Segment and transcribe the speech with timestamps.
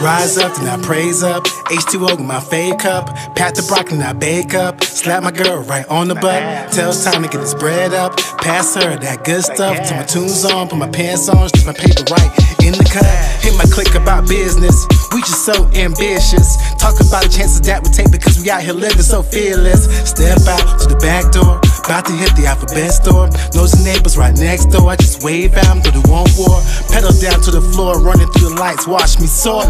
[0.00, 1.46] Rise up, then I praise up.
[1.72, 3.06] H2O in my fade cup.
[3.34, 4.84] Pat the broccoli, I bake up.
[4.84, 6.70] Slap my girl right on the butt.
[6.72, 8.16] Tell time to get this bread up.
[8.44, 9.88] Pass her that good stuff.
[9.88, 12.28] Till my tunes on, put my pants on, strip my paper right
[12.60, 13.08] in the cut.
[13.40, 14.86] Hit my click about business.
[15.16, 16.60] We just so ambitious.
[16.76, 19.88] Talk about the chances that we take because we out here living so fearless.
[20.04, 21.56] Step out to the back door.
[21.88, 23.32] About to hit the alphabet store.
[23.56, 24.92] Knows the neighbors right next door.
[24.92, 26.60] I just wave at them through the one war.
[26.92, 28.86] Pedal down to the floor, running through the lights.
[28.86, 29.64] Watch me soar.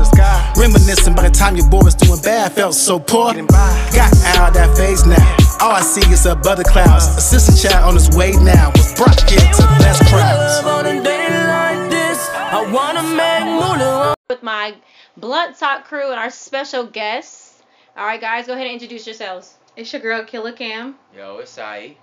[0.59, 3.33] Reminiscing by the time your boy was doing bad, felt so poor.
[3.35, 5.37] Got out that face now.
[5.61, 7.07] All I see is a butter clouds.
[7.17, 8.71] Assistant child on his way now.
[8.73, 10.65] With Brock here to the best crowds.
[10.65, 12.29] Love on a day like this.
[12.31, 14.15] I wanna make moolah.
[14.31, 14.75] with my
[15.17, 17.63] Blunt Talk crew and our special guests.
[17.97, 19.57] All right, guys, go ahead and introduce yourselves.
[19.77, 20.97] It's your girl Killer Cam.
[21.15, 21.97] Yo, it's Sai.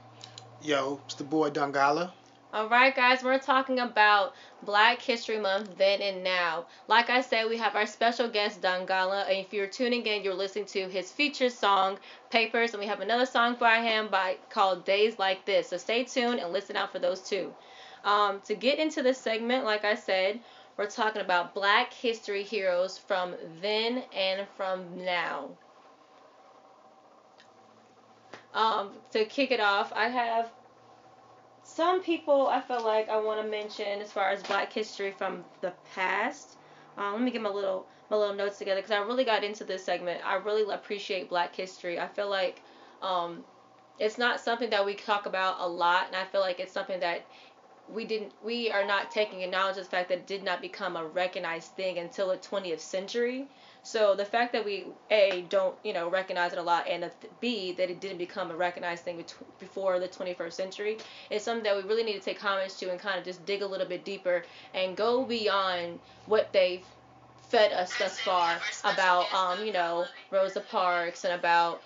[0.62, 2.12] Yo, it's the boy Dungala.
[2.52, 6.66] All right, guys, we're talking about Black History Month then and now.
[6.88, 10.34] Like I said, we have our special guest Dangala, and if you're tuning in, you're
[10.34, 12.00] listening to his featured song
[12.32, 15.70] Papers, and we have another song by him by called Days Like This.
[15.70, 17.54] So stay tuned and listen out for those two.
[18.04, 20.40] Um, to get into this segment, like I said,
[20.76, 25.52] we're talking about Black history heroes from then and from now.
[28.56, 30.50] Um, to kick it off, I have
[31.80, 35.46] some people I feel like I want to mention as far as Black history from
[35.62, 36.58] the past.
[36.98, 39.64] Um, let me get my little my little notes together because I really got into
[39.64, 40.20] this segment.
[40.26, 41.98] I really appreciate Black history.
[41.98, 42.62] I feel like
[43.02, 43.46] um,
[43.98, 47.00] it's not something that we talk about a lot, and I feel like it's something
[47.00, 47.26] that
[47.90, 51.06] we didn't we are not taking acknowledge the fact that it did not become a
[51.06, 53.48] recognized thing until the 20th century.
[53.90, 57.10] So the fact that we a don't you know recognize it a lot, and
[57.40, 59.26] b that it didn't become a recognized thing
[59.58, 60.98] before the 21st century
[61.32, 63.64] is something that we really need to take homage to and kind of just dig
[63.64, 64.44] a little bit deeper
[64.76, 66.86] and go beyond what they've
[67.48, 71.82] fed us thus far about um you know Rosa Parks and about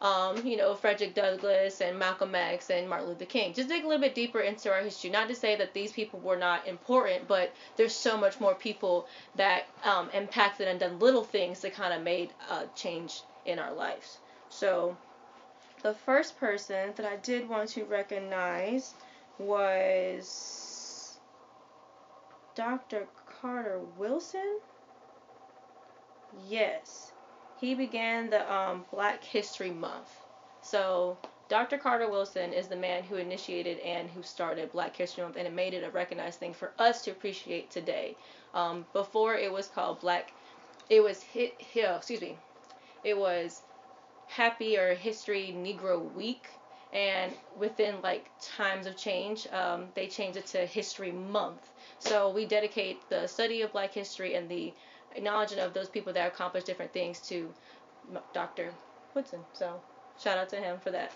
[0.00, 3.52] um, you know, Frederick Douglass and Malcolm X and Martin Luther King.
[3.52, 5.10] Just dig a little bit deeper into our history.
[5.10, 9.06] Not to say that these people were not important, but there's so much more people
[9.36, 13.74] that um, impacted and done little things that kind of made a change in our
[13.74, 14.18] lives.
[14.48, 14.96] So,
[15.82, 18.94] the first person that I did want to recognize
[19.38, 21.18] was
[22.54, 23.06] Dr.
[23.40, 24.60] Carter Woodson.
[26.48, 27.09] Yes
[27.60, 30.08] he began the um, Black History Month.
[30.62, 31.78] So Dr.
[31.78, 35.52] Carter Woodson is the man who initiated and who started Black History Month, and it
[35.52, 38.16] made it a recognized thing for us to appreciate today.
[38.54, 40.32] Um, before it was called Black,
[40.88, 42.36] it was hit, excuse me,
[43.04, 43.62] it was
[44.28, 46.46] Happy or History Negro Week,
[46.92, 51.68] and within like times of change, um, they changed it to History Month.
[51.98, 54.72] So we dedicate the study of Black history and the
[55.14, 57.52] acknowledging of those people that accomplished different things to
[58.32, 58.72] Dr.
[59.14, 59.40] Woodson.
[59.52, 59.80] So
[60.18, 61.12] shout out to him for that.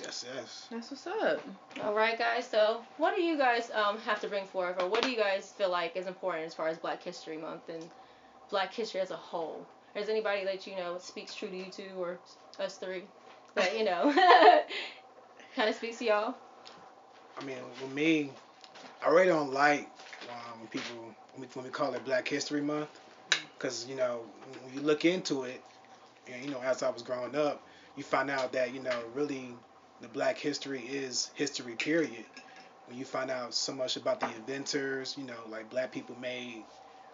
[0.00, 0.68] Yes, yes.
[0.70, 1.40] That's what's up.
[1.82, 2.46] All right, guys.
[2.46, 5.52] So what do you guys um, have to bring forth, or what do you guys
[5.52, 7.84] feel like is important as far as Black History Month and
[8.50, 9.66] Black history as a whole?
[9.94, 12.18] Is anybody that you know speaks true to you two or
[12.60, 13.02] us three
[13.56, 14.12] that you know
[15.56, 16.34] kind of speaks to y'all?
[17.38, 18.30] I mean, with me,
[19.04, 19.88] I really don't like
[20.28, 20.96] um, when people
[21.34, 22.88] when we, when we call it Black History Month
[23.60, 24.22] because you know
[24.64, 25.62] when you look into it,
[26.32, 27.62] and you know as I was growing up,
[27.96, 29.54] you find out that you know really
[30.00, 31.74] the Black history is history.
[31.74, 32.24] Period.
[32.86, 36.64] When you find out so much about the inventors, you know like Black people made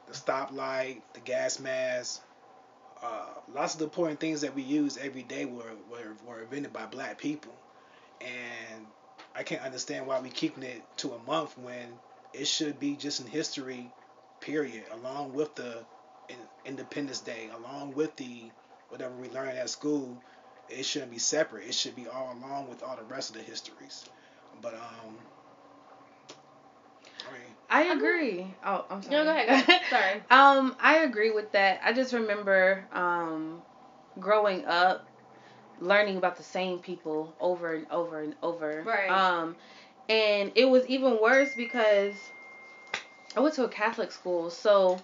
[0.07, 2.23] the stoplight, the gas mask.
[3.03, 6.73] Uh, lots of the important things that we use every day were, were, were invented
[6.73, 7.53] by black people.
[8.23, 8.87] And
[9.35, 11.93] I can't understand why we keeping it to a month when
[12.33, 13.93] it should be just in history,
[14.41, 15.85] period, along with the
[16.65, 18.51] Independence Day, along with the
[18.89, 20.17] whatever we learn at school,
[20.69, 21.67] it shouldn't be separate.
[21.67, 24.05] It should be all along with all the rest of the histories.
[24.63, 25.17] But um,
[27.69, 28.47] I agree.
[28.65, 29.17] Oh, I'm sorry.
[29.17, 29.49] No, go ahead.
[29.49, 29.81] Go ahead.
[29.91, 30.23] Sorry.
[30.31, 31.81] um, I agree with that.
[31.85, 33.61] I just remember um,
[34.21, 35.07] growing up,
[35.81, 38.83] learning about the same people over and over and over.
[38.87, 39.11] Right.
[39.11, 39.57] Um,
[40.09, 42.15] and it was even worse because
[43.37, 44.99] I went to a Catholic school, so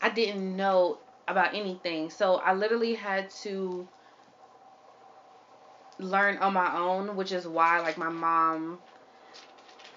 [0.00, 2.10] I didn't know about anything.
[2.10, 3.88] So I literally had to
[5.98, 8.78] learn on my own, which is why like my mom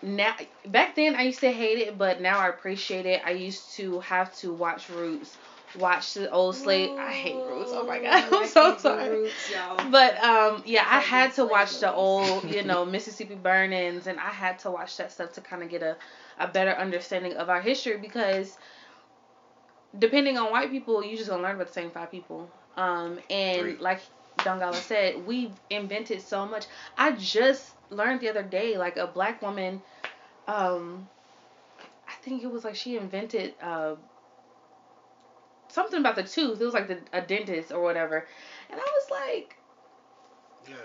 [0.01, 0.35] now
[0.67, 3.21] back then I used to hate it, but now I appreciate it.
[3.25, 5.37] I used to have to watch Roots,
[5.75, 6.89] watch the old slave.
[6.97, 7.71] I hate Roots.
[7.73, 9.31] Oh my god, I'm so sorry.
[9.91, 14.29] But um, yeah, I had to watch the old, you know, Mississippi Burnings, and I
[14.29, 15.97] had to watch that stuff to kind of get a
[16.39, 18.57] a better understanding of our history because
[19.97, 22.49] depending on white people, you just gonna learn about the same five people.
[22.77, 23.77] Um, and Three.
[23.77, 24.01] like
[24.37, 26.65] Dongala said, we invented so much.
[26.97, 29.81] I just learned the other day, like a black woman,
[30.47, 31.07] um,
[32.07, 33.95] I think it was like she invented uh,
[35.69, 36.59] something about the tooth.
[36.59, 38.25] It was like the a dentist or whatever,
[38.69, 39.55] and I was like,
[40.69, 40.75] Yeah.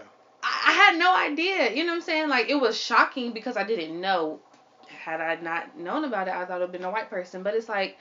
[0.43, 1.73] I, I had no idea.
[1.73, 2.29] You know what I'm saying?
[2.29, 4.41] Like it was shocking because I didn't know.
[4.88, 7.43] Had I not known about it, I thought it would have been a white person.
[7.43, 7.97] But it's like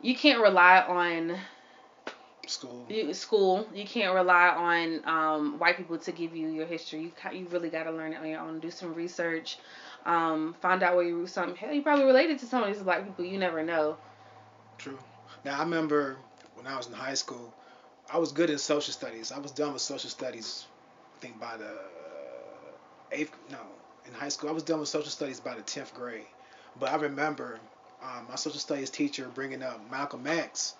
[0.00, 1.38] you can't rely on
[2.46, 2.86] School.
[2.88, 3.66] you, school.
[3.74, 7.00] You can't rely on um, white people to give you your history.
[7.02, 8.58] You ca- you really got to learn it on your own.
[8.60, 9.58] Do some research.
[10.06, 11.56] Um, find out where you root something.
[11.56, 13.24] Hell, you probably related to some of these black people.
[13.24, 13.98] You never know.
[14.78, 14.98] True.
[15.44, 16.16] Now I remember
[16.54, 17.52] when I was in high school,
[18.10, 19.30] I was good in social studies.
[19.30, 20.66] I was done with social studies,
[21.16, 21.70] I think by the
[23.12, 23.36] eighth.
[23.50, 23.58] No,
[24.06, 26.24] in high school I was done with social studies by the tenth grade.
[26.80, 27.58] But I remember
[28.02, 30.74] um, my social studies teacher bringing up Malcolm X,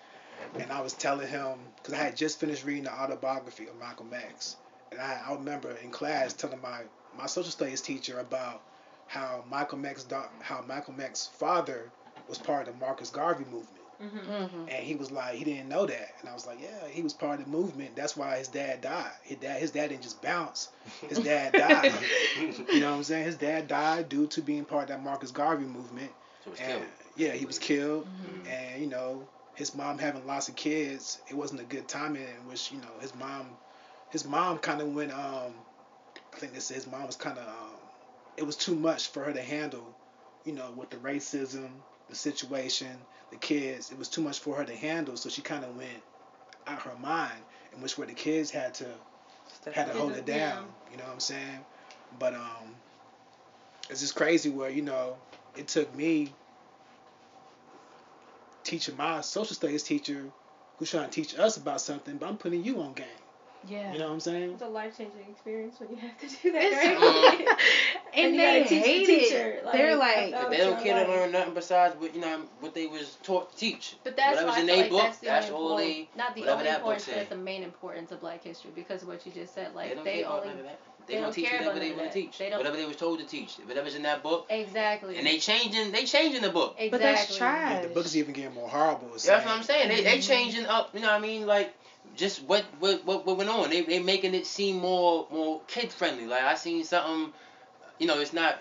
[0.57, 4.11] and I was telling him because I had just finished reading the autobiography of Malcolm
[4.13, 4.55] X,
[4.91, 6.81] and I, I remember in class telling my
[7.17, 8.61] my social studies teacher about
[9.07, 10.05] how Malcolm X
[10.41, 11.91] how Malcolm X's father
[12.27, 13.79] was part of the Marcus Garvey movement.
[14.01, 14.69] Mm-hmm.
[14.69, 16.15] And he was like, he didn't know that.
[16.21, 17.95] And I was like, yeah, he was part of the movement.
[17.97, 19.11] That's why his dad died.
[19.23, 20.69] His dad, his dad didn't just bounce.
[21.09, 21.91] His dad died.
[22.39, 23.25] you know what I'm saying?
[23.25, 26.11] His dad died due to being part of that Marcus Garvey movement.
[26.45, 26.83] So it's And killed.
[27.15, 28.05] Yeah, he was killed.
[28.05, 28.47] Mm-hmm.
[28.47, 32.47] And you know, his mom having lots of kids, it wasn't a good timing in
[32.47, 33.47] which you know his mom,
[34.09, 35.11] his mom kind of went.
[35.11, 35.53] Um,
[36.33, 37.47] I think they said his mom was kind of.
[37.47, 37.75] Um,
[38.37, 39.95] it was too much for her to handle.
[40.45, 41.69] You know, with the racism,
[42.09, 42.97] the situation,
[43.31, 43.91] the kids.
[43.91, 45.89] It was too much for her to handle, so she kind of went
[46.67, 47.39] out her mind,
[47.75, 48.85] in which where the kids had to
[49.73, 50.53] had to hold it Yeah.
[50.55, 50.67] down.
[50.91, 51.59] You know what I'm saying?
[52.17, 52.75] But um,
[53.89, 55.17] it's just crazy where you know
[55.55, 56.33] it took me
[58.69, 60.23] teaching my social studies teacher
[60.77, 63.05] who's trying to teach us about something, but I'm putting you on game.
[63.67, 63.91] Yeah.
[63.91, 64.51] You know what I'm saying?
[64.53, 66.71] It's a life changing experience when you have to do that.
[66.71, 67.57] Right?
[68.13, 69.65] and, And they gotta the hate teacher, it.
[69.65, 72.41] like, They're like, But they don't your care to learn nothing besides what you know
[72.61, 73.97] what they was taught to teach.
[74.05, 76.35] But that's Whatever's why in their like book, that's the that's only all they- not
[76.35, 77.19] the only that book importance, but say.
[77.19, 79.75] it's the main importance of Black history because of what you just said.
[79.75, 80.79] Like they don't they, care about only none of that.
[81.09, 82.37] They They, gonna don't teach care whatever they none of want to teach.
[82.37, 83.55] They don't- Whatever they was told to teach.
[83.65, 84.45] Whatever's in that book.
[84.49, 85.17] exactly.
[85.17, 86.75] And they changing they changing the book.
[86.77, 86.89] exactly.
[86.89, 87.71] but that's trash.
[87.71, 89.09] Yeah, the book is even getting more horrible.
[89.13, 89.89] That's what I'm saying.
[89.89, 90.03] They Mm-hmm.
[90.05, 91.45] they changing up, you know what I mean?
[91.45, 91.73] Like
[92.15, 93.69] just what what what, what went on.
[93.69, 96.25] They they making it seem more more kid friendly.
[96.27, 97.33] Like I seen something
[97.99, 98.59] you know, it's not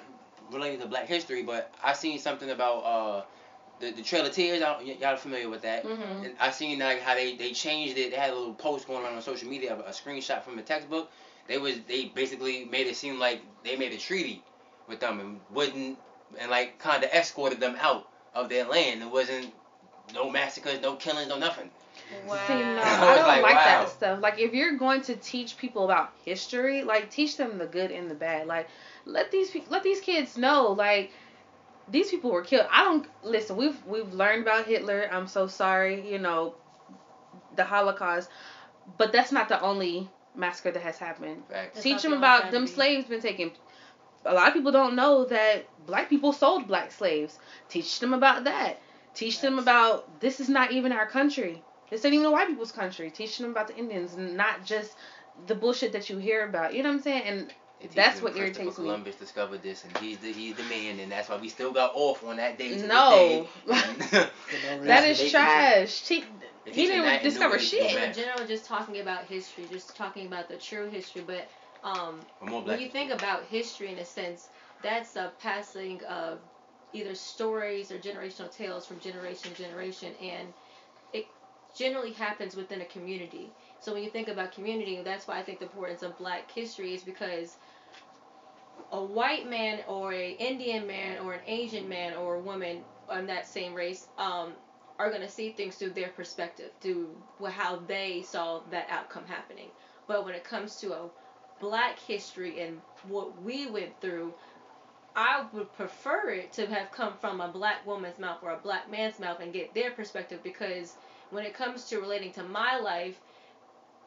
[0.50, 3.24] related to black history, but I seen something about uh
[3.80, 5.84] the, the Trail of Tears, I don't- y'all are familiar with that?
[5.84, 6.24] Mhm.
[6.24, 8.10] And I seen like how they, they changed it.
[8.10, 10.62] They had a little post going around on social media, of a screenshot from a
[10.62, 11.08] textbook.
[11.48, 14.42] They was they basically made it seem like they made a treaty
[14.88, 15.98] with them and wouldn't
[16.38, 19.02] and like kind of escorted them out of their land.
[19.02, 19.52] It wasn't
[20.14, 21.70] no massacres, no killings, no nothing.
[22.26, 22.46] Wow.
[22.46, 23.64] See, no, I I don't like, like, wow.
[23.64, 24.20] that stuff.
[24.20, 28.10] Like, if you're going to teach people about history, like, teach them the good and
[28.10, 28.46] the bad.
[28.46, 28.68] Like,
[29.04, 31.10] let these pe- let these kids know, like,
[31.90, 32.66] these people were killed.
[32.70, 33.56] I don't listen.
[33.56, 35.08] We've we've learned about Hitler.
[35.10, 36.10] I'm so sorry.
[36.10, 36.54] You know,
[37.56, 38.28] the Holocaust,
[38.98, 40.08] but that's not the only
[40.38, 41.43] massacre that has happened.
[41.50, 41.82] Facts.
[41.82, 42.73] Teach them the about them tragedy.
[42.75, 43.50] slaves been taken.
[44.25, 47.38] A lot of people don't know that black people sold black slaves.
[47.69, 48.81] Teach them about that.
[49.14, 51.62] Teach them about this is not even our country.
[51.90, 53.11] This ain't even the white people's country.
[53.11, 54.92] Teach them about the Indians, not just
[55.47, 56.75] the bullshit that you hear about.
[56.75, 57.23] You know what I'm saying?
[57.26, 58.85] And They That's them what Christopher irritates me.
[58.85, 61.92] Columbus discovered this, and he's the he's the man, and that's why we still got
[61.95, 62.76] off on that day.
[62.76, 63.47] To No.
[63.66, 63.97] this day.
[64.11, 65.11] For no that reason.
[65.11, 66.09] is They- trash.
[66.09, 66.26] He, They
[66.75, 67.94] he didn't and discover shit.
[67.96, 71.22] in general, just talking about history, just talking about the true history.
[71.26, 71.48] But
[71.84, 74.48] um, For more black when you think about history, in a sense,
[74.82, 76.38] that's a passing of
[76.92, 80.48] either stories or generational tales from generation to generation, and
[81.12, 81.26] it
[81.76, 83.50] generally happens within a community.
[83.80, 86.94] So when you think about community, that's why I think the importance of Black history
[86.94, 87.56] is because
[88.92, 93.26] a white man or a Indian man or an Asian man or a woman on
[93.26, 94.52] that same race um,
[94.99, 97.09] are going to see things through their perspective, through
[97.47, 99.69] how they saw that outcome happening.
[100.07, 101.09] But when it comes to a
[101.61, 104.33] black history and what we went through,
[105.14, 108.90] I would prefer it to have come from a black woman's mouth or a black
[108.90, 110.95] man's mouth and get their perspective because
[111.31, 113.19] when it comes to relating to my life,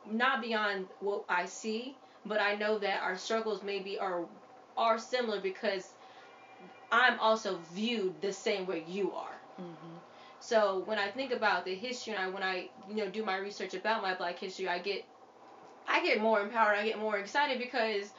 [0.06, 1.96] not beyond what I see,
[2.26, 4.26] but I know that our struggles maybe are
[4.78, 5.88] are similar because
[6.92, 9.42] I'm also viewed the same way you are.
[9.60, 10.01] Mhm.
[10.42, 13.38] So when I think about the history and I, when I you know do my
[13.38, 15.06] research about my Black history, I get
[15.88, 16.78] I get more empowered.
[16.78, 18.12] I get more excited because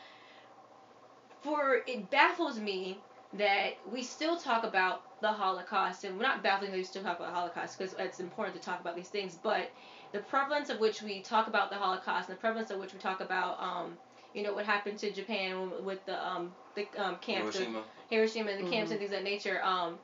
[1.43, 2.97] for it baffles me
[3.35, 7.17] that we still talk about the Holocaust, and we're not baffling that we still talk
[7.19, 9.71] about the Holocaust because it's important to talk about these things, but
[10.13, 12.99] the prevalence of which we talk about the Holocaust and the prevalence of which we
[13.01, 13.97] talk about, um,
[14.35, 17.83] you know, what happened to Japan with the um, the um, camps, the- Hiroshima.
[18.11, 19.61] Hiroshima and the camps and things of that nature.
[19.65, 19.99] Um,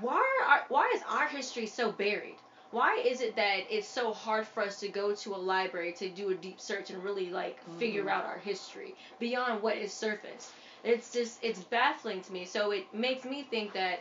[0.00, 2.36] why are why is our history so buried?
[2.72, 6.08] Why is it that it's so hard for us to go to a library to
[6.08, 10.52] do a deep search and really like figure out our history beyond what is surface?
[10.84, 12.44] It's just it's baffling to me.
[12.44, 14.00] So it makes me think that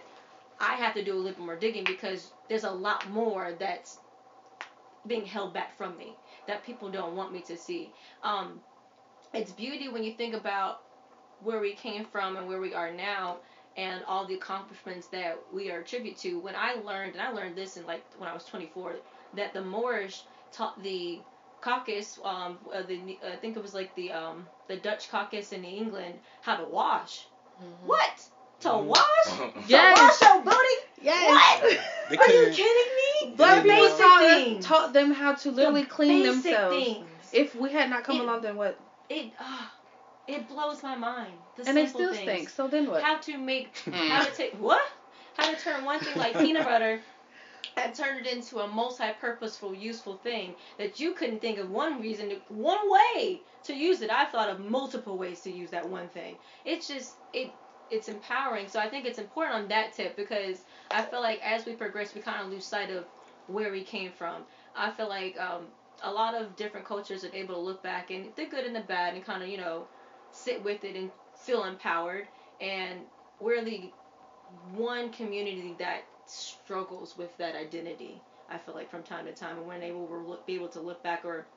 [0.59, 3.99] I have to do a little bit more digging because there's a lot more that's
[5.07, 6.15] being held back from me
[6.47, 7.89] that people don't want me to see.
[8.23, 8.59] Um,
[9.33, 10.79] it's beauty when you think about
[11.43, 13.37] where we came from and where we are now
[13.77, 16.39] and all the accomplishments that we are attribute to.
[16.39, 18.93] When I learned, and I learned this in like when I was 24,
[19.35, 21.19] that the Moorish taught the
[21.61, 25.63] caucus, um, uh, the I think it was like the um, the Dutch caucus in
[25.65, 27.25] England, how to wash.
[27.85, 28.21] What?
[28.61, 29.01] To wash?
[29.67, 30.19] Yes.
[30.19, 30.75] To wash your booty?
[31.01, 31.61] Yes.
[31.61, 31.79] What?
[32.09, 33.35] They Are you kidding me?
[33.35, 34.65] Black They people taught, things.
[34.65, 36.85] taught them how to literally The clean basic themselves.
[36.85, 37.05] Things.
[37.33, 38.79] If we had not come It- along, then what?
[39.09, 39.65] It uh,
[40.27, 41.33] it blows my mind.
[41.55, 42.31] The And they simple still things.
[42.31, 42.49] stink.
[42.49, 43.01] So then what?
[43.03, 44.81] How to make how to take what?
[45.37, 47.01] How to turn one thing like peanut butter
[47.77, 52.29] and turn it into a multi-purposeful, useful thing that you couldn't think of one reason,
[52.29, 54.09] to, one way to use it.
[54.09, 56.35] I thought of multiple ways to use that one thing.
[56.63, 57.51] It's just it
[57.91, 58.67] it's empowering.
[58.67, 60.59] So I think it's important on that tip because
[60.91, 63.05] I feel like as we progress, we kind of lose sight of
[63.47, 64.41] where we came from.
[64.75, 65.65] I feel like um,
[66.01, 68.81] a lot of different cultures are able to look back and the good and the
[68.81, 69.85] bad and kind of you know
[70.35, 72.27] sit with it and feel empowered.
[72.61, 73.01] And
[73.39, 73.91] we're the
[74.75, 78.21] one community that struggles with that identity.
[78.49, 80.79] I feel like from time to time, and when able to look, be able to
[80.79, 81.47] look back, or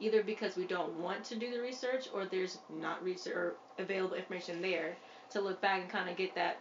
[0.00, 4.16] either because we don't want to do the research, or there's not research or available
[4.16, 4.96] information there
[5.30, 6.58] to look back and kind of get that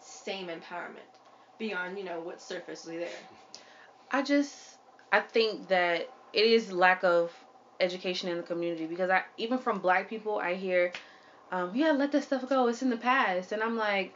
[0.00, 1.10] same empowerment
[1.58, 3.08] beyond you know what's surfacely there.
[4.10, 4.78] I just
[5.12, 7.32] I think that it is lack of
[7.80, 10.92] education in the community because I even from black people I hear,
[11.50, 12.68] um, yeah, let this stuff go.
[12.68, 14.14] It's in the past, and I'm like,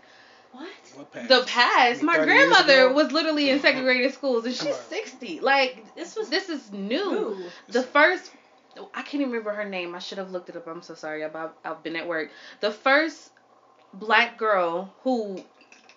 [0.53, 0.69] What?
[0.95, 1.29] What past?
[1.29, 2.03] the past.
[2.03, 5.41] My grandmother was literally in segregated schools, and she's sixty.
[5.41, 7.11] Like This was this is new.
[7.11, 7.45] Ooh.
[7.69, 8.31] The first,
[8.95, 9.95] I can't even remember her name.
[9.95, 10.67] I should have looked it up.
[10.67, 11.25] I'm so sorry.
[11.25, 12.31] I've, I've been at work.
[12.61, 13.31] The first
[13.93, 15.43] black girl who,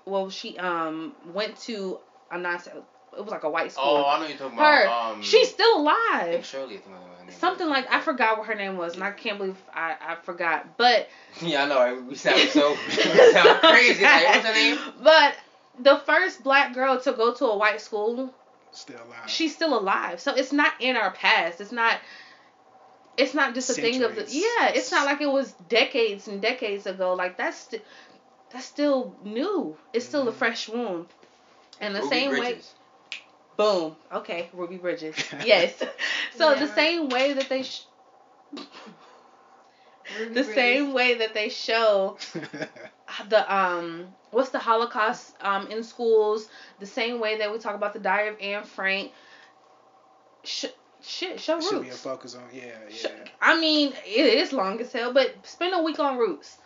[0.06, 2.00] well, she um went to
[2.32, 2.60] a non.
[3.18, 3.84] It was like a white school.
[3.84, 4.84] Oh, I know you're talking her.
[4.84, 5.14] about.
[5.16, 6.46] Um, She's still I think alive.
[6.46, 6.82] Shirley.
[7.38, 9.38] I think her name Something like I forgot what her name was, and I can't
[9.38, 10.78] believe I, I forgot.
[10.78, 11.08] But
[11.42, 11.80] Yeah, I know.
[11.80, 12.04] right?
[12.04, 12.94] We sound so we
[13.32, 14.04] sound crazy.
[14.04, 14.78] Like, what's her name?
[15.04, 15.36] But
[15.80, 18.34] the first black girl to go to a white school,
[18.72, 19.30] Still alive.
[19.30, 20.20] she's still alive.
[20.20, 21.62] So it's not in our past.
[21.62, 21.98] It's not.
[23.18, 24.68] It's not just a thing of the yeah.
[24.70, 27.14] It's not like it was decades and decades ago.
[27.16, 27.82] Like that's st-
[28.52, 29.76] that's still new.
[29.94, 30.36] It's still a Mhm.
[30.36, 31.08] fresh wound.
[31.82, 32.74] And the Ruby same way, Bridges.
[33.58, 33.96] Boom.
[34.14, 35.16] Okay, Ruby Bridges.
[35.46, 35.74] Yes.
[36.36, 36.60] so Yeah.
[36.66, 37.84] the same way that they, sh-
[38.54, 38.66] the
[40.34, 40.54] Bridges.
[40.54, 42.18] same way that they show
[43.30, 46.48] the um what's the Holocaust um in schools,
[46.80, 49.12] the same way that we talk about the Diary of Anne Frank.
[50.44, 50.66] Sh-
[51.02, 51.70] shit, show Roots.
[51.70, 53.10] Should be a focus on yeah, yeah.
[53.42, 56.58] I mean, it is long as hell, but spend a week on Roots.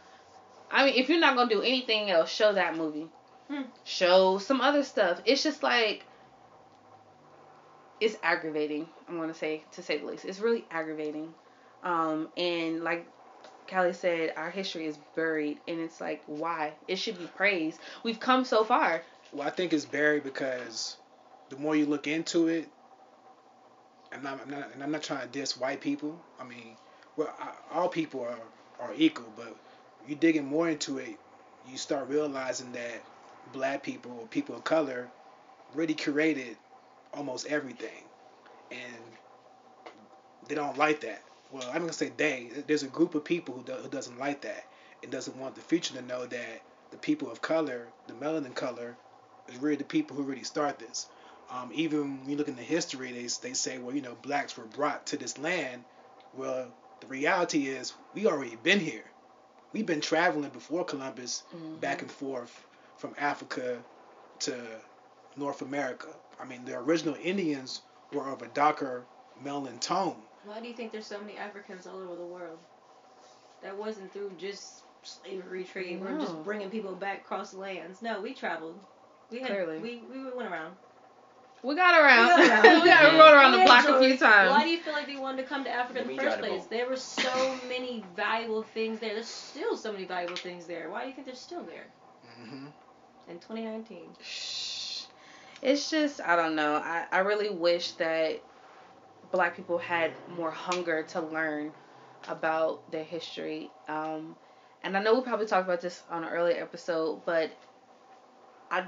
[0.69, 3.07] I mean, if you're not gonna do anything else, show that movie.
[3.49, 3.63] Hmm.
[3.83, 5.19] Show some other stuff.
[5.25, 6.05] It's just like
[8.01, 8.89] it's aggravating.
[9.07, 10.25] I'm gonna say to say the least.
[10.25, 11.33] It's really aggravating.
[11.83, 13.05] Um, and like
[13.69, 16.73] Callie said, our history is buried, and it's like why?
[16.87, 17.79] It should be praised.
[18.03, 19.03] We've come so far.
[19.31, 20.97] Well, I think it's buried because
[21.49, 22.67] the more you look into it,
[24.11, 26.19] and I'm, I'm not, and I'm not trying to diss white people.
[26.39, 26.75] I mean,
[27.15, 28.39] well, I, all people are
[28.79, 29.55] are equal, but
[30.07, 31.17] you digging more into it,
[31.69, 33.03] you start realizing that
[33.53, 35.07] black people or people of color
[35.75, 36.57] really created
[37.13, 38.03] almost everything,
[38.71, 39.03] and
[40.47, 41.21] they don't like that.
[41.51, 42.49] Well, I'm gonna say they.
[42.67, 44.65] There's a group of people who, do, who doesn't like that
[45.03, 48.95] and doesn't want the future to know that the people of color, the melanin color,
[49.49, 51.07] is really the people who really start this.
[51.49, 54.65] Um, even when you look into history, they they say, well, you know, blacks were
[54.65, 55.83] brought to this land.
[56.33, 56.67] Well,
[57.01, 59.03] the reality is we already been here.
[59.73, 61.43] We've been traveling before Columbus,
[61.79, 62.65] back and forth
[62.97, 63.79] from Africa
[64.39, 64.55] to
[65.37, 66.07] North America.
[66.41, 67.81] I mean, the original Indians
[68.13, 69.03] were of a darker
[69.43, 70.15] melanin tone.
[70.45, 72.57] Why do you think there's so many Africans all over the world?
[73.63, 78.01] That wasn't through just slavery trade or just bringing people back across lands.
[78.01, 78.75] No, we traveled.
[79.31, 79.77] We had Clearly.
[79.77, 80.73] we we went around.
[81.63, 82.41] We got around.
[82.41, 82.81] We got around.
[82.81, 84.49] we got rode around the Yeah, block a few times.
[84.49, 86.39] Why do you feel like they wanted to come to Africa Let in the first
[86.39, 86.65] place?
[86.65, 89.13] There were so many valuable things there.
[89.13, 90.89] There's still so many valuable things there.
[90.89, 91.85] Why do you think they're still there?
[92.41, 92.65] Mm-hmm.
[93.29, 93.99] in 2019.
[95.61, 96.75] It's just I don't know.
[96.75, 98.41] I, I really wish that
[99.31, 101.71] black people had more hunger to learn
[102.27, 103.69] about their history.
[103.87, 104.35] Um,
[104.83, 107.51] and I know we probably talked about this on an earlier episode, but
[108.69, 108.85] I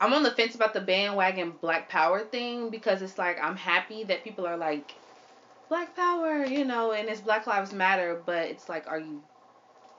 [0.00, 4.04] I'm on the fence about the bandwagon Black Power thing because it's like I'm happy
[4.04, 4.94] that people are like
[5.68, 9.22] Black Power, you know, and it's Black Lives Matter, but it's like, are you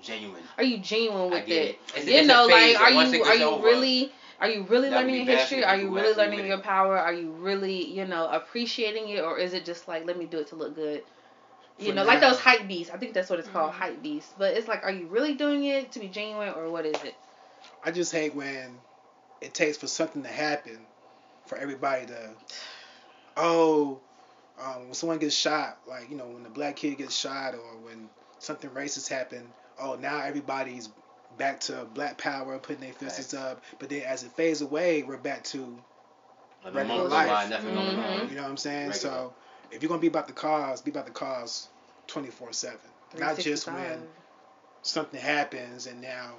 [0.02, 0.44] Genuine.
[0.58, 1.80] are you genuine with it?
[1.96, 2.06] it.
[2.06, 4.12] You know, like are and once it you are you over, really
[4.44, 5.64] are you really that learning your history?
[5.64, 6.98] Are you really learning your power?
[6.98, 10.40] Are you really, you know, appreciating it or is it just like let me do
[10.40, 11.04] it to look good?
[11.80, 12.94] You For know, like those hype beasts.
[12.94, 13.76] I think that's what it's called, Mhm.
[13.76, 14.34] hype beasts.
[14.38, 17.16] But it's like, are you really doing it to be genuine or what is it?
[17.84, 18.82] I just hate when
[19.42, 20.88] it takes for something to happen
[21.46, 22.36] for everybody to,
[23.38, 24.02] oh,
[24.60, 27.78] um, when someone gets shot, like you know when the black kid gets shot or
[27.80, 28.10] when
[28.40, 30.90] something racist happened, oh now everybody's
[31.38, 33.62] back to black power, putting their fists up.
[33.80, 35.78] But then as it fades away, we're back to
[36.66, 37.28] Like, Regular life.
[37.28, 38.22] go by, nothing going Mhm.
[38.24, 38.30] on.
[38.30, 38.88] you know what I'm saying.
[38.90, 38.96] Regular.
[39.16, 39.34] So
[39.72, 41.68] if you're gonna be about the cause, be about the cause,
[42.08, 42.80] twenty four seven,
[43.18, 44.08] not just when
[44.82, 46.36] something happens and now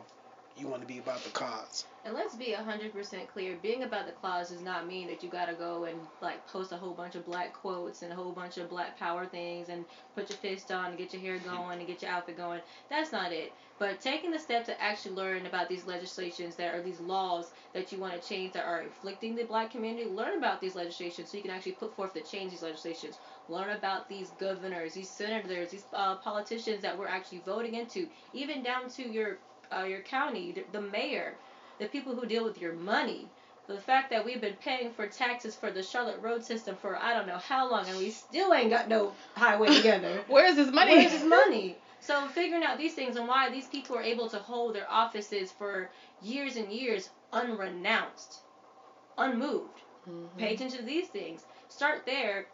[0.56, 1.84] you want to be about the cause.
[2.04, 5.54] And let's be 100% clear, being about the cause does not mean that you gotta
[5.54, 8.68] go and like post a whole bunch of black quotes and a whole bunch of
[8.68, 12.02] black power things and put your fist on and get your hair going and get
[12.02, 12.60] your outfit going.
[12.90, 13.52] That's not it.
[13.78, 17.90] But taking the step to actually learn about these legislations that are these laws that
[17.90, 21.38] you want to change that are inflicting the black community, learn about these legislations so
[21.38, 23.18] you can actually put forth to change these legislations.
[23.48, 28.62] Learn about these governors, these senators, these uh, politicians that we're actually voting into, even
[28.62, 29.38] down to your
[29.72, 31.34] uh, your county, the, the mayor,
[31.78, 33.26] the people who deal with your money.
[33.66, 37.14] The fact that we've been paying for taxes for the Charlotte road system for I
[37.14, 40.20] don't know how long, and we still ain't got no highway together.
[40.28, 40.96] Where is this money?
[40.96, 41.76] Where's his money?
[42.00, 45.50] So figuring out these things and why these people are able to hold their offices
[45.52, 45.88] for
[46.22, 48.40] years and years unrenounced,
[49.16, 49.80] unmoved.
[50.06, 50.38] Mhm.
[50.38, 51.44] Pay attention to these things.
[51.70, 52.46] Start there,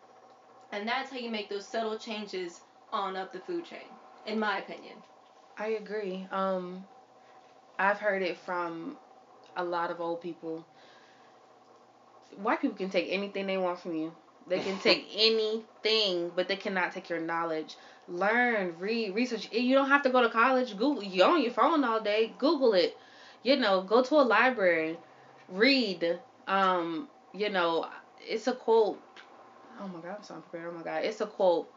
[0.70, 2.60] and that's how you make those subtle changes
[2.92, 3.88] on up the food chain,
[4.26, 4.96] in my opinion.
[5.58, 6.26] I agree.
[6.30, 6.84] Um,
[7.80, 8.98] I've heard it from
[9.56, 10.66] a lot of old people.
[12.36, 14.12] White people can take anything they want from you.
[14.46, 17.76] They can take anything, but they cannot take your knowledge.
[18.06, 19.50] Learn, read, research.
[19.50, 20.76] You don't have to go to college.
[20.76, 21.02] Google.
[21.02, 22.34] You're on your phone all day.
[22.36, 22.98] Google it.
[23.42, 24.98] You know, go to a library,
[25.48, 26.18] read.
[26.46, 27.88] Um, you know,
[28.20, 29.00] it's a quote.
[29.80, 30.70] Oh my God, I'm so unprepared.
[30.74, 31.72] Oh my God, it's a quote.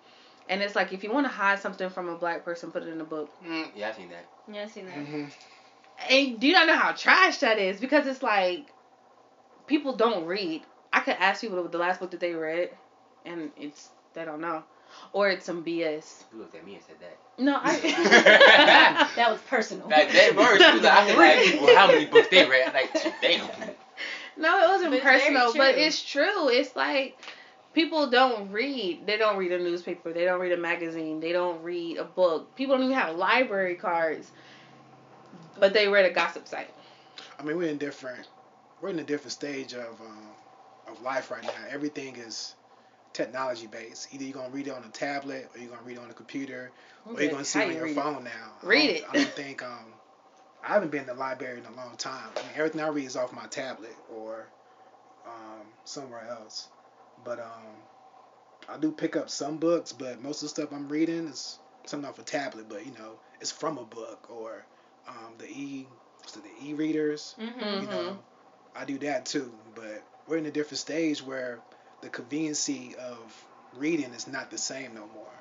[0.50, 2.90] And it's like if you want to hide something from a black person, put it
[2.90, 3.30] in a book.
[3.48, 4.26] Mm, yeah, I've seen that.
[4.52, 4.96] Yeah, I've seen that.
[4.96, 5.26] Mm-hmm.
[6.10, 7.80] And do you not know how trash that is?
[7.80, 8.68] Because it's like
[9.68, 10.62] people don't read.
[10.92, 12.70] I could ask people the last book that they read,
[13.26, 14.64] and it's they don't know,
[15.12, 16.24] or it's some BS.
[16.32, 17.18] You looked at me and said that.
[17.38, 17.80] No, I.
[19.16, 19.88] that was personal.
[19.90, 20.62] Like that words.
[20.62, 22.74] I could ask people how many books they read.
[22.74, 23.48] Like damn.
[24.38, 26.50] no, it wasn't But it's personal, but it's true.
[26.50, 27.18] It's like
[27.74, 29.06] people don't read.
[29.06, 30.14] They don't read a newspaper.
[30.14, 31.20] They don't read a magazine.
[31.20, 32.56] They don't read a book.
[32.56, 34.32] People don't even have library cards,
[35.60, 36.70] but they read a gossip site.
[37.40, 38.28] I mean, we're in different,
[38.82, 40.28] we're in a different stage of um,
[40.88, 41.52] of life right now.
[41.70, 42.56] Everything is
[43.14, 44.14] technology based.
[44.14, 46.14] Either you're gonna read it on a tablet, or you're gonna read it on a
[46.14, 46.72] computer,
[47.06, 48.02] or you're gonna see it on you your read it?
[48.02, 48.52] phone now.
[48.64, 49.04] Read don't- it.
[49.10, 49.86] I don't think um,
[50.64, 52.30] I haven't been in the library in a long time.
[52.36, 54.48] I mean, everything I read is off my tablet or
[55.26, 56.68] um, somewhere else.
[57.24, 57.76] But um,
[58.70, 62.10] I do pick up some books, but most of the stuff I'm reading is something
[62.10, 62.68] off a tablet.
[62.70, 64.66] But you know, it's from a book or
[65.08, 65.88] um, the e,
[66.20, 67.82] what's it, the e-readers Mm-hmm.
[67.84, 68.18] you know
[68.76, 71.60] i do that too but we're in a different stage where
[72.02, 73.18] the conveniency of
[73.76, 75.34] reading is not the same no more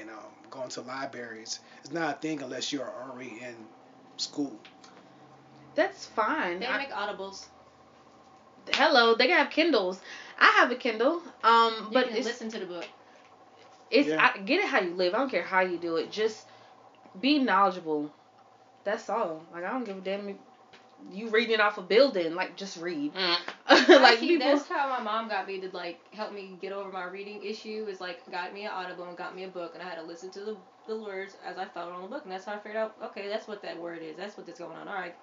[0.00, 0.16] and um,
[0.50, 3.54] going to libraries is not a thing unless you're already in
[4.16, 4.52] school
[5.74, 6.58] That's fine.
[6.60, 7.44] They I- make audibles.
[8.72, 10.00] hello, they can have Kindles.
[10.38, 11.22] I have a Kindle.
[11.44, 12.86] Um, You but can listen to the book.
[13.90, 14.30] it's Yeah.
[14.34, 15.14] I, get it how you live.
[15.14, 16.10] I don't care how you do it.
[16.10, 16.44] Just
[17.20, 18.10] be knowledgeable.
[18.86, 19.42] That's all.
[19.52, 20.36] Like I don't give a damn if
[21.12, 22.34] you reading off a building.
[22.34, 23.12] Like just read.
[23.14, 23.36] Mm.
[23.68, 24.46] like Actually, people.
[24.46, 27.86] that's how my mom got me to like help me get over my reading issue.
[27.90, 30.04] Is like got me an audible and got me a book, and I had to
[30.04, 32.58] listen to the the words as I found on the book, and that's how I
[32.58, 32.94] figured out.
[33.06, 34.16] Okay, that's what that word is.
[34.16, 34.88] That's what that's going on.
[34.88, 35.14] All right,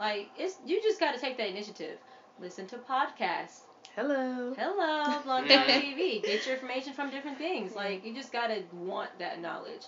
[0.00, 1.98] like it's you just got to take that initiative.
[2.40, 3.60] Listen to podcasts.
[3.94, 4.54] Hello.
[4.56, 5.66] Hello, Blog Mhm.
[5.66, 6.22] TV.
[6.22, 7.74] Get your information from different things.
[7.76, 9.82] Like you just gotta want that knowledge.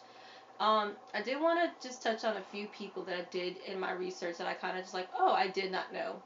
[0.64, 3.78] Um, I did want to just touch on a few people that I did in
[3.78, 6.22] my research that I kind of just like, oh, I did not know.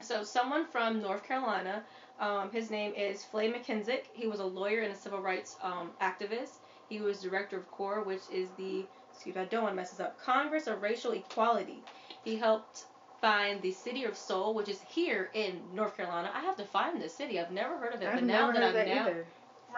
[0.00, 1.82] So someone from North Carolina,
[2.20, 4.02] um, his name is Floyd McKissick.
[4.12, 6.58] He was a lawyer and a civil rights um, activist.
[6.88, 9.90] He was director of CORE, which is the excuse me, I don't want to mess
[9.90, 10.20] this up.
[10.20, 11.82] Congress of Racial Equality.
[12.24, 12.84] He helped
[13.20, 16.30] find the city of Soul, which is here in North Carolina.
[16.32, 17.40] I have to find this city.
[17.40, 19.26] I've never heard of it, I've but now that I'm now either.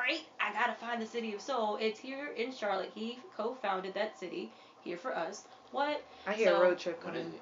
[0.01, 1.77] Right, I gotta find the city of Soul.
[1.81, 2.91] It's here in Charlotte.
[2.95, 4.51] He co-founded that city
[4.83, 5.45] here for us.
[5.73, 6.03] What?
[6.27, 7.39] I hear So- a road trip What coming.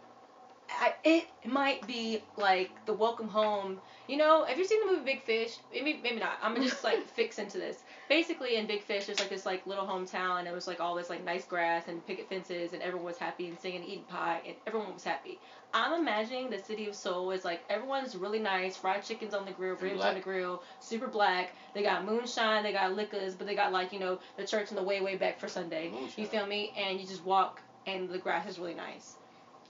[0.71, 3.79] I, it might be like the welcome home.
[4.07, 5.59] You know, have you seen the movie Big Fish?
[5.73, 6.39] Maybe maybe not.
[6.43, 7.83] I'm just like fix into this.
[8.09, 10.41] Basically, in Big Fish, there's like this like little hometown.
[10.41, 13.19] And it was like all this like nice grass and picket fences, and everyone was
[13.19, 15.39] happy and singing, and eating pie, and everyone was happy.
[15.75, 19.53] I'm imagining the city of Soul is like everyone's really nice, fried chickens on the
[19.53, 21.53] grill, ribs on the grill, super black.
[21.75, 24.77] They got moonshine, they got liquors, but they got like you know the church in
[24.77, 25.91] the way way back for Sunday.
[25.91, 26.13] Moonshine.
[26.17, 26.73] You feel me?
[26.77, 29.17] And you just walk, and the grass is really nice.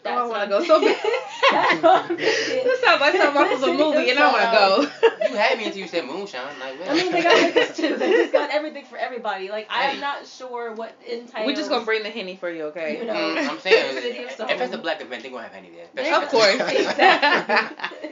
[0.04, 0.96] Oh, I That's wanna go so bad.
[1.50, 2.64] That's what I'm thinking.
[2.64, 5.08] This sounds like something off of a movie, and I want to go.
[5.28, 6.58] You had me until you said moonshine.
[6.58, 7.96] Like, I mean, they got liquors too.
[7.96, 9.50] They just got everything for everybody.
[9.50, 10.00] Like, I am Hey.
[10.00, 11.46] not sure what entails.
[11.46, 12.98] We're just gonna bring the henny for you, okay?
[12.98, 13.12] You know.
[13.12, 15.86] Mm, I'm saying, City if it's a black event, they're gonna have henny there.
[15.94, 16.54] They- Of course.
[16.60, 18.10] exactly.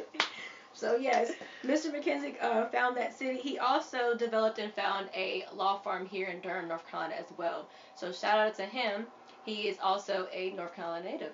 [0.75, 1.33] so yes,
[1.65, 1.87] Mr.
[1.95, 3.39] McKenzie uh, found that city.
[3.39, 7.69] He also developed and found a law firm here in Durham, North Carolina, as well.
[7.95, 9.07] So shout out to him.
[9.47, 11.33] He is also a North Carolina native.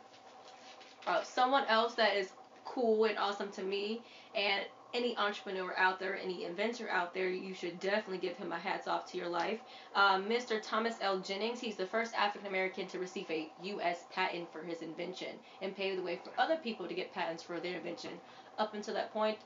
[1.06, 2.30] Uh, someone else that is
[2.64, 4.00] cool and awesome to me,
[4.34, 8.58] and any entrepreneur out there, any inventor out there, you should definitely give him a
[8.58, 9.58] hats off to your life.
[9.94, 10.60] Um, Mr.
[10.62, 11.18] Thomas L.
[11.20, 14.04] Jennings, he's the first African American to receive a U.S.
[14.12, 15.30] patent for his invention
[15.62, 18.10] and paved the way for other people to get patents for their invention.
[18.58, 19.38] Up until that point,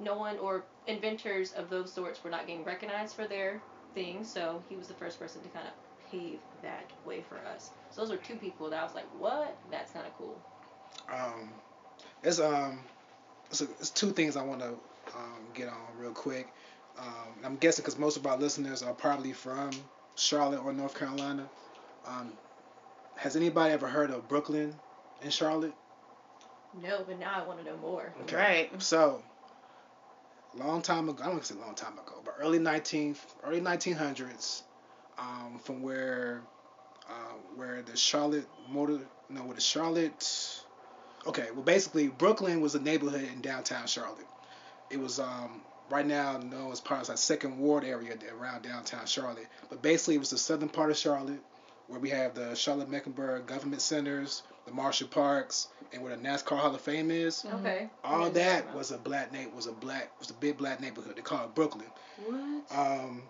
[0.00, 3.60] no one or inventors of those sorts were not getting recognized for their
[3.94, 5.74] things, so he was the first person to kind of
[6.10, 7.70] pave that way for us.
[7.90, 9.54] So those are two people that I was like, what?
[9.70, 10.36] That's kind of cool.
[11.12, 11.50] Um,
[12.22, 12.80] it's um,
[13.50, 16.48] it's, a, it's two things I want to um, get on real quick.
[16.98, 19.70] Um, I'm guessing because most of our listeners are probably from
[20.16, 21.48] Charlotte or North Carolina.
[22.06, 22.32] Um,
[23.16, 24.74] has anybody ever heard of Brooklyn
[25.22, 25.74] in Charlotte?
[26.82, 28.12] No, but now I want to know more.
[28.32, 28.70] Right.
[28.82, 29.22] So,
[30.56, 33.60] long time ago, I don't want to say long time ago, but early 19th, early
[33.60, 34.62] 1900s,
[35.18, 36.42] um, from where,
[37.08, 40.63] uh, where the Charlotte Motor, no, where the Charlotte,
[41.26, 44.26] okay, well basically Brooklyn was a neighborhood in downtown Charlotte.
[44.90, 49.06] It was um, right now known as part of the Second Ward area around downtown
[49.06, 51.40] Charlotte, but basically it was the southern part of Charlotte,
[51.88, 56.58] where we have the Charlotte Mecklenburg Government Centers, the Marshall Parks, and where the NASCAR
[56.58, 57.88] Hall of Fame is Okay.
[58.02, 61.16] all that was a black na- was a black was a big black neighborhood.
[61.16, 61.86] They call it Brooklyn.
[62.26, 62.78] What?
[62.78, 63.22] Um,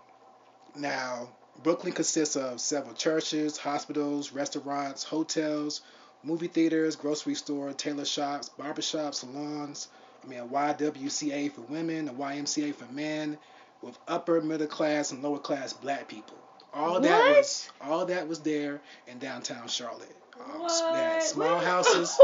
[0.76, 1.28] now
[1.62, 5.82] Brooklyn consists of several churches, hospitals, restaurants, hotels,
[6.24, 9.88] movie theaters, grocery store, tailor shops, barbershops, salons.
[10.22, 13.36] I mean, a YWCA for women, a YMCA for men,
[13.82, 16.36] with upper middle class and lower class black people.
[16.72, 20.16] All that was all that was there in downtown Charlotte.
[20.40, 21.22] Um, What?
[21.22, 21.64] small What?
[21.64, 22.18] houses.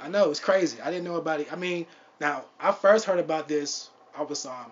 [0.00, 0.80] I know it's crazy.
[0.80, 1.52] I didn't know about it.
[1.52, 1.86] I mean,
[2.20, 3.90] now I first heard about this.
[4.16, 4.70] I was um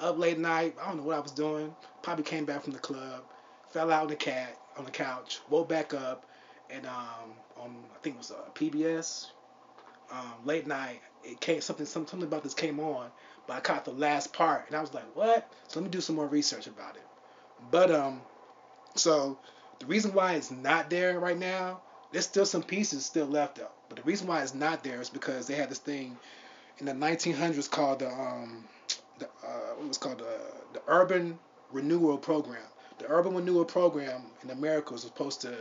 [0.00, 0.74] up late night.
[0.82, 1.74] I don't know what I was doing.
[2.02, 3.22] Probably came back from the club,
[3.70, 6.24] fell out on the cat on the couch, woke back up,
[6.70, 7.30] and um
[7.62, 9.28] on I think it was uh, PBS.
[10.10, 13.08] Um, late night, it came something something about this came on,
[13.46, 15.50] but I caught the last part, and I was like, what?
[15.68, 17.06] So let me do some more research about it.
[17.70, 18.20] But um,
[18.94, 19.38] so
[19.78, 23.70] the reason why it's not there right now, there's still some pieces still left though.
[23.88, 26.18] But the reason why it's not there is because they had this thing
[26.78, 28.64] in the 1900s called the um,
[29.18, 30.38] the uh, what was called the
[30.74, 31.38] the Urban
[31.70, 32.62] Renewal Program.
[32.98, 35.54] The Urban Renewal Program in America was supposed to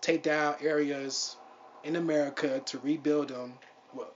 [0.00, 1.36] take down areas
[1.84, 3.54] in America to rebuild them.
[3.94, 4.08] Well,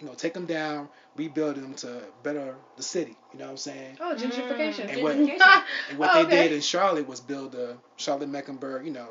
[0.00, 3.16] you know, take them down, rebuild them to better the city.
[3.32, 3.98] You know what I'm saying?
[4.00, 4.92] Oh, gentrification.
[4.92, 5.62] And what- Gentrification.
[5.90, 6.42] And what Oh, they okay.
[6.48, 9.08] did in Charlotte was build the Charlotte Mecklenburg, you know,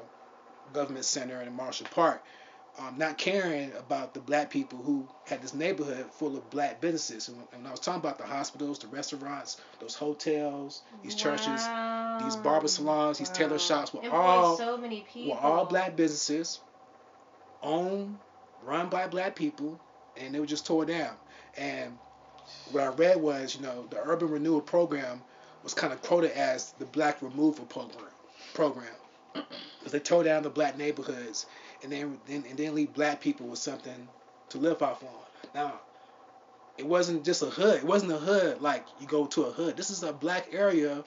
[0.73, 2.23] government center in Marshall Park.
[2.79, 7.27] Um, not caring about the black people who had this neighborhood full of black businesses.
[7.27, 11.61] And when- I was talking about the hospitals, the restaurants, those hotels, these churches,
[12.23, 15.33] these barber salons, these tailor shops were all so many people.
[15.33, 16.59] were all black businesses,
[17.61, 18.17] owned,
[18.63, 19.79] run by black people,
[20.17, 21.13] and they were just tore down.
[21.57, 21.97] And
[22.71, 25.21] what I read was, you know, the urban renewal program
[25.63, 28.05] was kind of quoted as the black removal program.
[28.53, 28.87] Program,
[29.33, 31.45] because they tore down the black neighborhoods,
[31.83, 34.07] and then then and then leave black people with something
[34.49, 35.09] to live off on.
[35.55, 35.79] Now,
[36.77, 37.77] it wasn't just a hood.
[37.77, 39.77] It wasn't a hood like you go to a hood.
[39.77, 41.03] This is a black area.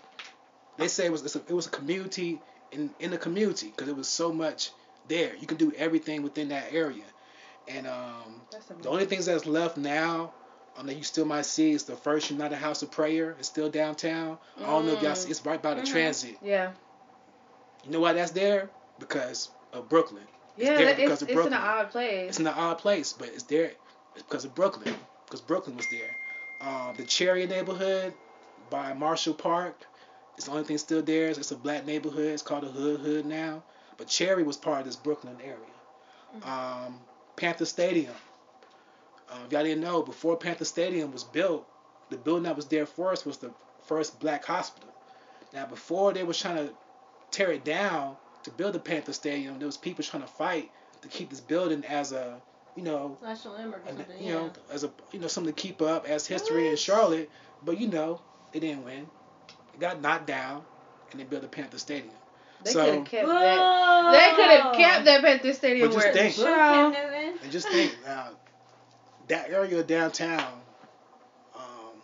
[0.76, 2.38] They say it was it's a, it was a community
[2.72, 4.70] in in the community because it was so much
[5.08, 5.34] there.
[5.36, 7.04] You can do everything within that area,
[7.68, 8.40] and um,
[8.82, 10.32] the only things that's left now,
[10.76, 13.36] um, that you still might see is the First United House of Prayer.
[13.38, 14.38] It's still downtown.
[14.58, 15.30] I don't know if y'all see.
[15.30, 15.86] It's right by the Mhm.
[15.90, 16.38] transit.
[16.42, 16.72] Yeah.
[17.84, 18.70] You know why that's there?
[18.98, 20.24] Because of Brooklyn.
[20.56, 22.28] It's Yeah, that- because it's, of it's in an odd place.
[22.30, 23.72] It's in an odd place, but it's there.
[24.14, 24.94] It's because of Brooklyn,
[25.26, 26.16] because Brooklyn was there.
[26.60, 28.14] Um, the Cherry neighborhood
[28.70, 29.84] by Marshall Park
[30.38, 31.28] is the only thing still there.
[31.28, 32.32] It's a black neighborhood.
[32.32, 33.62] It's called a Hood Hood now.
[33.96, 35.58] But Cherry was part of this Brooklyn area.
[36.42, 37.00] Um,
[37.36, 38.14] Panther Stadium.
[39.30, 41.66] Uh, if y'all didn't know, before Panther Stadium was built,
[42.10, 43.52] the building that was there first was the
[43.86, 44.90] first black hospital.
[45.52, 46.74] Now, before they was trying to
[47.30, 50.70] tear it down to build the Panther Stadium, there was people trying to fight
[51.02, 52.40] to keep this building as a,
[52.76, 53.84] you know, National landmark
[54.18, 54.32] you yeah.
[54.32, 57.30] know, as a you know something to keep up as history in Charlotte.
[57.64, 58.20] But you know,
[58.52, 59.06] they didn't win.
[59.74, 60.62] It got knocked down,
[61.10, 62.14] and they built the Panther Stadium.
[62.62, 64.12] They So- could have kept that.
[64.12, 66.94] They could have kept that Panther Stadium But just where think- Look, Child.
[66.94, 67.38] Cam Newton.
[67.42, 68.28] And just think now,
[69.28, 70.60] that area downtown.
[71.56, 72.00] Um,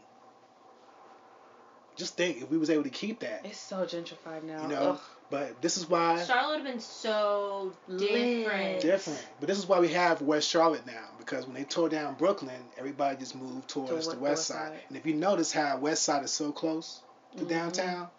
[1.96, 4.62] just think if we was able to keep that, It's so gentrified now.
[4.62, 4.90] you know.
[4.92, 5.00] Ugh.
[5.30, 8.80] But this is why Charlotte would have been so different.
[8.80, 9.24] different.
[9.38, 12.60] But this is why we have West Charlotte now because when they tore down Brooklyn,
[12.76, 14.72] everybody just moved towards Toward the the West West Side.
[14.72, 14.80] Side.
[14.88, 17.00] And if you notice how West Side is so close
[17.36, 17.48] to Mhm.
[17.48, 18.10] downtown,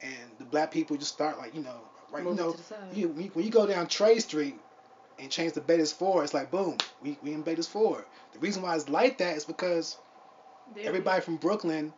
[0.00, 1.80] and the black people just start like you know
[2.10, 2.96] right you know to the side.
[2.96, 4.60] you, when you- when you go down Trade Street
[5.18, 8.04] and change the Beatties Ford, it's like boom, we we in Beatties Ford.
[8.32, 9.96] The reason why it's like that is because
[10.78, 11.92] everybody from Brooklyn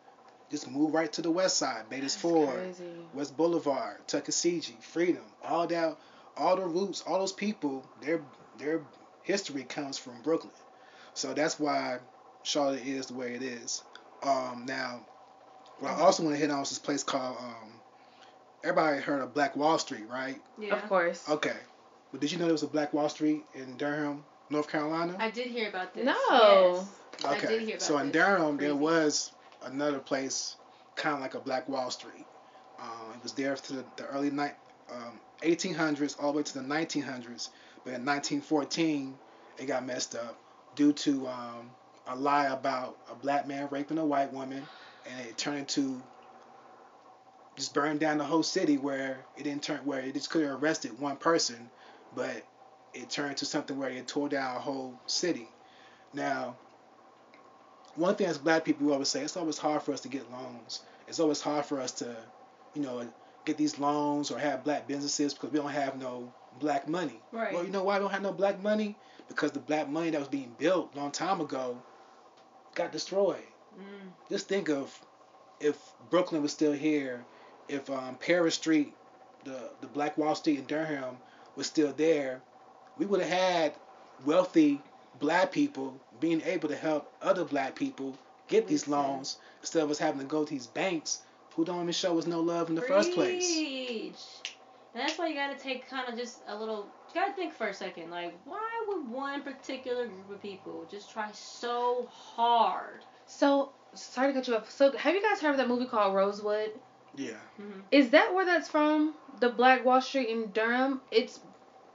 [0.50, 2.54] just moved right to the West Side, Betis That's Ford.
[2.54, 3.08] crazy.
[3.12, 5.96] West Boulevard, Tuckasegee, Freedom, all that,
[6.36, 8.20] all the roots, all those people, their
[8.56, 8.82] their
[9.22, 10.52] history comes from Brooklyn.
[11.14, 11.98] So that's why
[12.42, 13.82] Charlotte is the way it is.
[14.22, 15.00] Um, now,
[15.80, 17.72] what I also want to hit on is this place called um,
[18.64, 20.40] everybody heard of Black Wall Street, right?
[20.58, 20.74] Yeah.
[20.74, 21.28] Of course.
[21.28, 21.56] Okay,
[22.12, 25.16] but did you know there was a Black Wall Street in Durham, North Carolina?
[25.18, 26.04] I did hear about this.
[26.04, 26.14] No.
[26.80, 26.88] Yes.
[27.24, 28.22] I Okay, did hear about so in this.
[28.24, 29.32] Durham there was
[29.64, 30.56] another place,
[30.96, 32.26] kind of like a Black Wall Street.
[32.78, 34.52] Um, it was there to the, the early ni-
[34.92, 37.48] um, 1800s all the way to the 1900s.
[37.84, 39.14] But in 1914,
[39.58, 40.36] it got messed up
[40.74, 41.70] due to um,
[42.08, 44.62] a lie about a black man raping a white woman,
[45.10, 46.02] and it turned into
[47.56, 50.62] just burned down the whole city where it didn't turn where it just could have
[50.62, 51.70] arrested one person,
[52.14, 52.44] but
[52.92, 55.48] it turned to something where it tore down a whole city.
[56.12, 56.56] Now,
[57.94, 60.30] one thing as black people we always say, it's always hard for us to get
[60.30, 60.82] loans.
[61.08, 62.16] It's always hard for us to,
[62.74, 63.08] you know,
[63.44, 67.20] get these loans or have black businesses because we don't have no black money.
[67.32, 67.54] Right.
[67.54, 68.96] Well, you know why we don't have no black money?
[69.28, 71.80] Because the black money that was being built a long time ago
[72.74, 73.42] got destroyed.
[73.78, 74.10] Mm.
[74.30, 74.98] Just think of
[75.60, 75.76] if
[76.10, 77.24] Brooklyn was still here,
[77.68, 78.94] if um, Parrish Street,
[79.44, 81.16] the the Black Wall Street in Durham
[81.56, 82.40] was still there,
[82.98, 83.74] we would have had
[84.24, 84.80] wealthy
[85.18, 88.16] black people being able to help other black people
[88.48, 91.20] get these loans instead of us having to go to these banks
[91.54, 93.46] who don't even show us no love in the first place.
[94.94, 96.86] And that's why you gotta take kind of just a little.
[97.08, 98.10] You gotta think for a second.
[98.10, 103.04] Like, why would one particular group of people just try so hard?
[103.26, 104.70] So sorry to cut you off.
[104.70, 106.70] So have you guys heard of that movie called Rosewood?
[107.16, 107.30] Yeah.
[107.60, 107.80] Mm-hmm.
[107.90, 109.14] Is that where that's from?
[109.40, 111.00] The Black Wall Street in Durham.
[111.10, 111.40] It's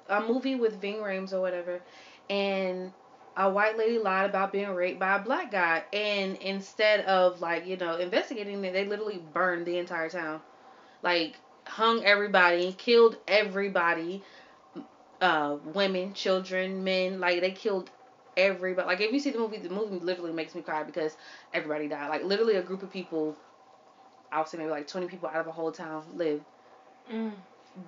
[0.10, 1.82] a movie with Ving Rhames or whatever,
[2.30, 2.92] and
[3.38, 7.66] a white lady lied about being raped by a black guy, and instead of like
[7.66, 10.42] you know investigating it, they literally burned the entire town,
[11.02, 14.24] like hung everybody, killed everybody,
[15.22, 17.90] uh, women, children, men, like they killed
[18.38, 18.88] everybody.
[18.88, 21.16] Like if you see the movie, the movie literally makes me cry because
[21.54, 22.10] everybody died.
[22.10, 23.36] Like literally a group of people
[24.32, 26.46] I would say maybe like 20 people out of a whole town lived.
[27.12, 27.34] Mm.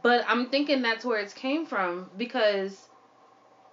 [0.02, 2.88] But I'm thinking that's where it came from because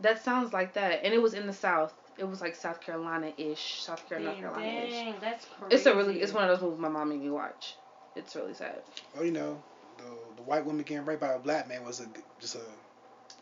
[0.00, 1.00] that sounds like that.
[1.04, 1.92] And it was in the South.
[2.18, 3.83] It was like South Carolina ish.
[3.83, 5.14] South Carolina, Dang, North Carolina ish.
[5.20, 5.74] that's crazy.
[5.74, 7.76] It's a really, it's one of those movies my mom made me watch.
[8.16, 8.83] It's really sad.
[9.18, 9.62] oh you know,
[9.98, 10.04] the
[10.37, 12.06] the white woman getting raped by a black man was a
[12.40, 12.61] just a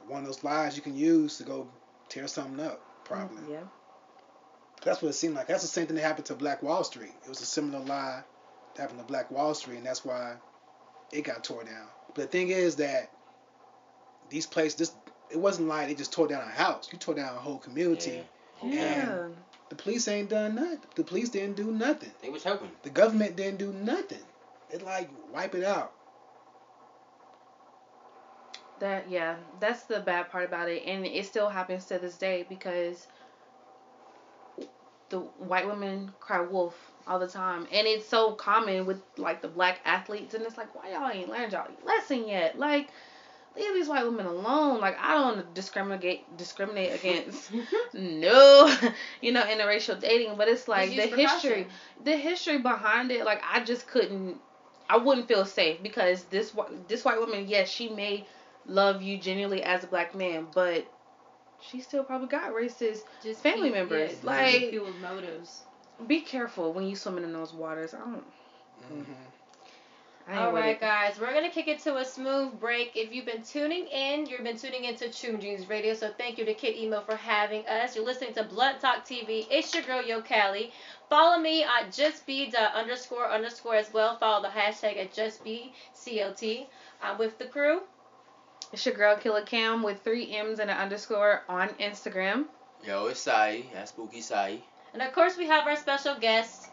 [0.06, 1.66] one of those lies you can use to go
[2.08, 2.80] tear something up.
[3.08, 3.52] Probably.
[3.52, 3.60] Yeah.
[4.84, 5.48] That's what it seemed like.
[5.48, 7.12] That's the same thing that happened to Black Wall Street.
[7.24, 8.22] It was a similar lie
[8.74, 10.34] that happened to Black Wall Street, and that's why
[11.12, 11.86] it got tore down.
[12.14, 13.10] But the thing is that
[14.30, 14.92] these places, this
[15.30, 16.88] it wasn't like they just tore down a house.
[16.92, 18.22] You tore down a whole community.
[18.62, 18.70] Yeah.
[18.70, 19.28] Yeah.
[19.68, 20.80] The police ain't done nothing.
[20.94, 22.10] The police didn't do nothing.
[22.22, 22.70] They was helping.
[22.82, 24.22] The government didn't do nothing.
[24.70, 25.92] It like wipe it out.
[28.80, 32.46] That yeah, that's the bad part about it, and it still happens to this day
[32.48, 33.06] because
[35.10, 36.74] the white women cry wolf
[37.06, 40.74] all the time, and it's so common with like the black athletes, and it's like
[40.74, 42.58] why y'all ain't learned y'all lesson yet?
[42.58, 42.88] Like
[43.56, 44.80] leave these white women alone.
[44.80, 47.50] Like I don't discriminate discriminate against
[47.92, 48.72] no,
[49.20, 51.66] you know, interracial dating, but it's like Just the history,
[52.04, 53.24] the history behind it.
[53.24, 54.36] Like I just couldn't,
[54.88, 56.54] I wouldn't feel safe because this
[56.86, 58.26] this white woman, yes, she may
[58.68, 60.86] love you genuinely as a black man, but
[61.60, 63.00] she still probably got racist.
[63.22, 65.62] Just Family members, yeah, like- people's motives.
[66.06, 67.92] Be careful when you swimming in those waters.
[67.92, 68.24] I don't.
[68.92, 69.06] Mhm.
[70.28, 70.80] I ain't All with it.
[70.80, 72.92] guys, we're gonna kick it to a smooth break.
[72.94, 75.94] If you've been tuning in, you've been tuning into True Jeans Radio.
[75.94, 77.96] So thank you to Kid Emo for having us.
[77.96, 79.46] You're listening to Blunt Talk TV.
[79.50, 80.70] It's your girl Yo Cali.
[81.08, 84.18] Follow me at justbe underscore underscore as well.
[84.18, 86.66] Follow the hashtag at justbclt.
[87.02, 87.80] I'm with the crew.
[88.72, 92.44] It's your girl Killer Cam with three M's and an underscore on Instagram.
[92.86, 93.64] Yo, it's Sai.
[93.72, 94.58] That's Spooky Sai.
[94.92, 96.68] And of course, we have our special guest.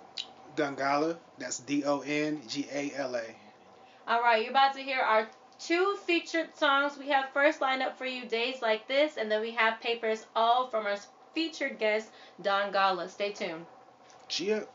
[0.58, 1.18] Dongala.
[1.38, 3.24] That's D O N G A L A.
[4.08, 5.28] All right, you're about to hear our
[5.58, 6.98] two featured songs.
[6.98, 10.26] We have first lined up for you Days Like This, and then we have Papers
[10.36, 10.98] All from our
[11.34, 12.10] featured guest,
[12.42, 13.10] Don Gala.
[13.10, 13.66] Stay tuned.
[14.28, 14.66] Chia.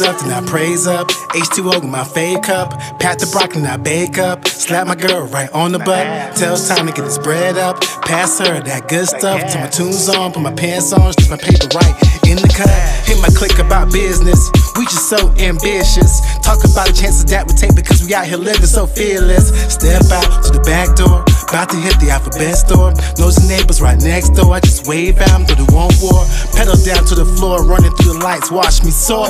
[0.00, 1.08] Rise up, then I praise up.
[1.08, 2.70] H2O with my fade cup.
[3.00, 4.46] Pat the broccoli, then I bake up.
[4.48, 6.36] Slap my girl right on the butt.
[6.36, 7.80] Tell it's time to get this bread up.
[8.02, 9.52] Pass her that good stuff.
[9.52, 11.92] Till my tunes on, put my pants on, stick my paper right
[12.24, 12.70] in the cut.
[13.04, 14.50] Hit my click about business.
[14.76, 16.20] We just so ambitious.
[16.40, 19.52] Talk about the chances that we take because we out here living so fearless.
[19.68, 21.24] Step out to the back door.
[21.50, 22.94] About to hit the alphabet store.
[23.18, 24.54] Knows the neighbors right next door.
[24.54, 26.22] I just wave at 'em through the one war.
[26.54, 28.52] Pedal down to the floor, running through the lights.
[28.52, 29.26] Watch me soar.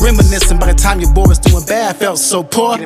[0.00, 2.78] Reminiscing by the time your boy was doing bad, felt so poor.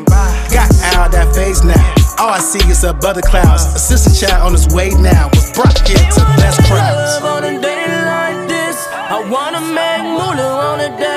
[0.51, 1.87] Got out of that phase now.
[2.19, 3.63] All I see is up other clouds.
[3.79, 5.31] Assistant chat on his way now.
[5.35, 7.23] Was brought here to bless crowds.
[9.17, 11.14] I wanna make moolah on a day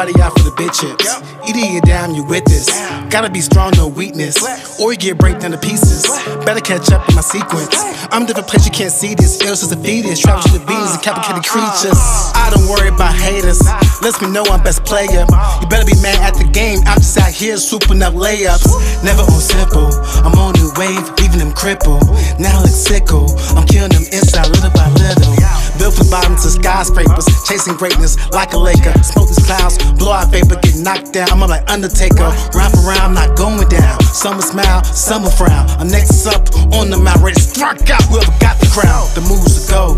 [0.00, 0.29] Everybody out
[0.70, 1.22] big chips.
[1.48, 2.68] Either you're down, you with this.
[3.10, 4.36] Gotta be strong, no weakness.
[4.80, 6.06] Or you get break down to pieces.
[6.44, 7.74] Better catch up in my sequence.
[8.10, 9.40] I'm a different place, you can't see this.
[9.42, 10.20] Ills is a fetus.
[10.20, 11.98] Travel to the beans and complicated creatures.
[12.34, 13.60] I don't worry about haters.
[14.02, 15.26] Lets me know I'm best player.
[15.60, 16.80] You better be mad at the game.
[16.86, 19.04] I'm just out here swooping up layups.
[19.04, 19.90] Never on simple.
[20.24, 22.04] I'm on the wave, leaving them crippled.
[22.38, 23.30] Now look sickle.
[23.56, 25.34] I'm killing them inside little by little.
[25.80, 28.92] Built from bottom to skyscrapers, chasing greatness like a Laker.
[29.02, 31.30] Smoke these clouds, blow out vapor, get knocked down.
[31.30, 32.30] I'm like Undertaker.
[32.54, 34.00] Round for round, I'm not going down.
[34.02, 35.68] Summer smile, summer frown.
[35.80, 39.08] I'm next up on the mount, ready to strike out whoever got the crown.
[39.14, 39.94] The moves to go.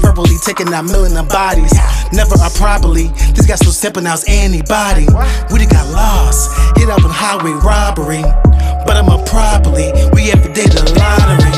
[0.00, 1.72] Verbally taking out million of bodies.
[2.12, 3.08] Never are properly.
[3.34, 5.06] This so simple now it's anybody.
[5.50, 6.50] We done got lost.
[6.76, 8.22] Hit up on highway robbery.
[8.84, 9.92] But I'm up properly.
[10.12, 11.51] We every day the lottery.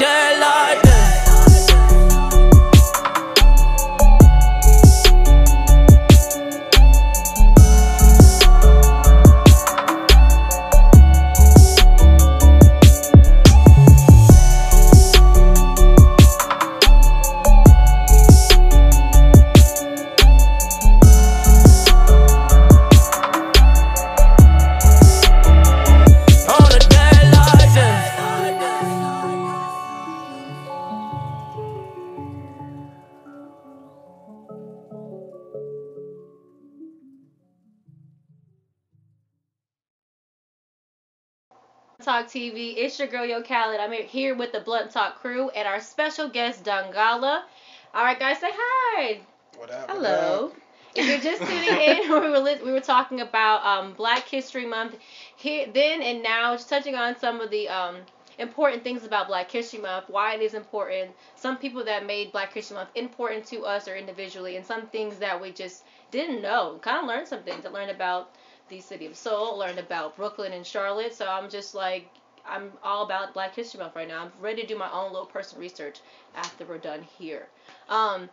[0.00, 0.43] Sun
[42.34, 42.74] TV.
[42.76, 43.78] It's your girl Yo Khaled.
[43.78, 47.42] I'm here with the Blunt Talk crew and our special guest Dongala.
[47.94, 49.20] All right, guys, say hi.
[49.56, 49.88] What up?
[49.88, 50.46] what Hello.
[50.46, 50.52] up?
[50.96, 54.96] If you're just tuning in, we were we were talking about um, Black History Month
[55.36, 57.98] here then and now, just touching on some of the um,
[58.40, 62.52] important things about Black History Month, why it is important, some people that made Black
[62.52, 66.80] History Month important to us or individually, and some things that we just didn't know.
[66.82, 67.64] Kind of learned some things.
[67.64, 68.34] I learned about
[68.68, 71.14] the city of Soul, learned about Brooklyn and Charlotte.
[71.14, 72.08] So I'm just like,
[72.46, 74.22] I'm all about Black History Month right now.
[74.22, 76.00] I'm ready to do my own little personal research
[76.34, 77.46] after we're done here.
[77.88, 78.28] Um,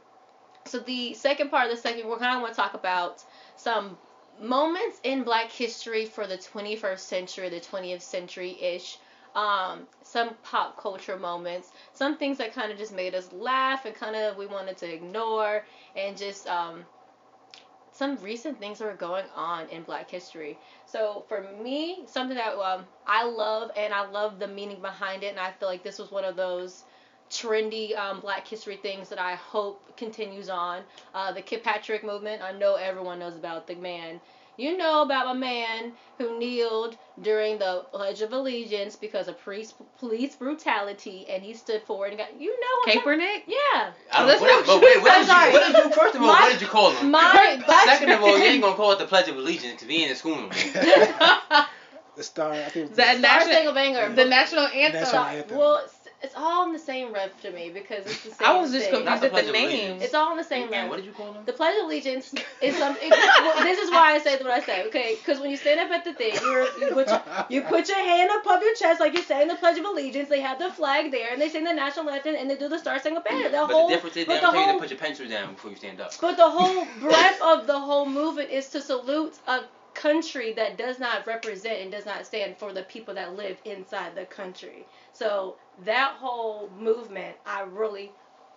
[0.65, 3.23] so the second part of the second, we're kind of want to talk about
[3.55, 3.97] some
[4.39, 8.97] moments in Black history for the 21st century, the 20th century ish.
[9.33, 13.95] Um, some pop culture moments, some things that kind of just made us laugh and
[13.95, 15.63] kind of we wanted to ignore,
[15.95, 16.83] and just um,
[18.01, 20.57] some recent things that are going on in Black history.
[20.87, 25.27] So for me, something that um, I love and I love the meaning behind it,
[25.27, 26.83] and I feel like this was one of those
[27.29, 30.81] trendy um, Black History things that I hope continues on.
[31.13, 32.41] Uh, the Kilpatrick movement.
[32.41, 34.19] I know everyone knows about the man.
[34.57, 39.73] You know about a man who kneeled during the Pledge of Allegiance because of police
[39.97, 42.39] police brutality, and he stood forward and got.
[42.39, 42.67] You know.
[42.83, 43.43] what I'm- Kaepernick?
[43.47, 43.91] Yeah.
[44.11, 46.15] I don't, That's what, not but wait, what I'm did, you, what did you, first
[46.15, 47.11] of all, My- what did you call him?
[47.11, 49.95] My Second of all, you ain't gonna call it the Pledge of Allegiance because we
[50.03, 50.35] ain't in school
[52.17, 52.93] the star, I think.
[52.95, 54.15] That Star national- Spangled Banner.
[54.15, 55.01] The national anthem.
[55.01, 55.57] National anthem.
[55.57, 55.85] Well,
[56.21, 58.37] it's, it's all in the same rev to me because it's the same.
[58.47, 59.03] I was just thing.
[59.05, 60.03] confused Not the at the Pledge names.
[60.03, 60.89] It's all in the same And rev.
[60.89, 61.43] what did you call them?
[61.45, 63.09] The Pledge of Allegiance is something.
[63.09, 65.15] well, this is why I say what I say, okay?
[65.15, 67.97] Because when you stand up at the thing, you're, you put your, you put your
[67.99, 70.29] hand above your chest like you're saying the Pledge of Allegiance.
[70.29, 72.79] They have the flag there, and they sing the national anthem, and they do the
[72.79, 73.49] Star Spangled Banner.
[73.49, 74.99] The But whole, the difference is they but don't the tell you to put your
[74.99, 76.11] pencil down before you stand up.
[76.21, 79.61] but the whole breadth of the whole movement is to salute a
[79.93, 84.15] country that does not represent and does not stand for the people that live inside
[84.15, 84.85] the country.
[85.21, 85.55] So
[85.85, 88.11] that whole movement, I really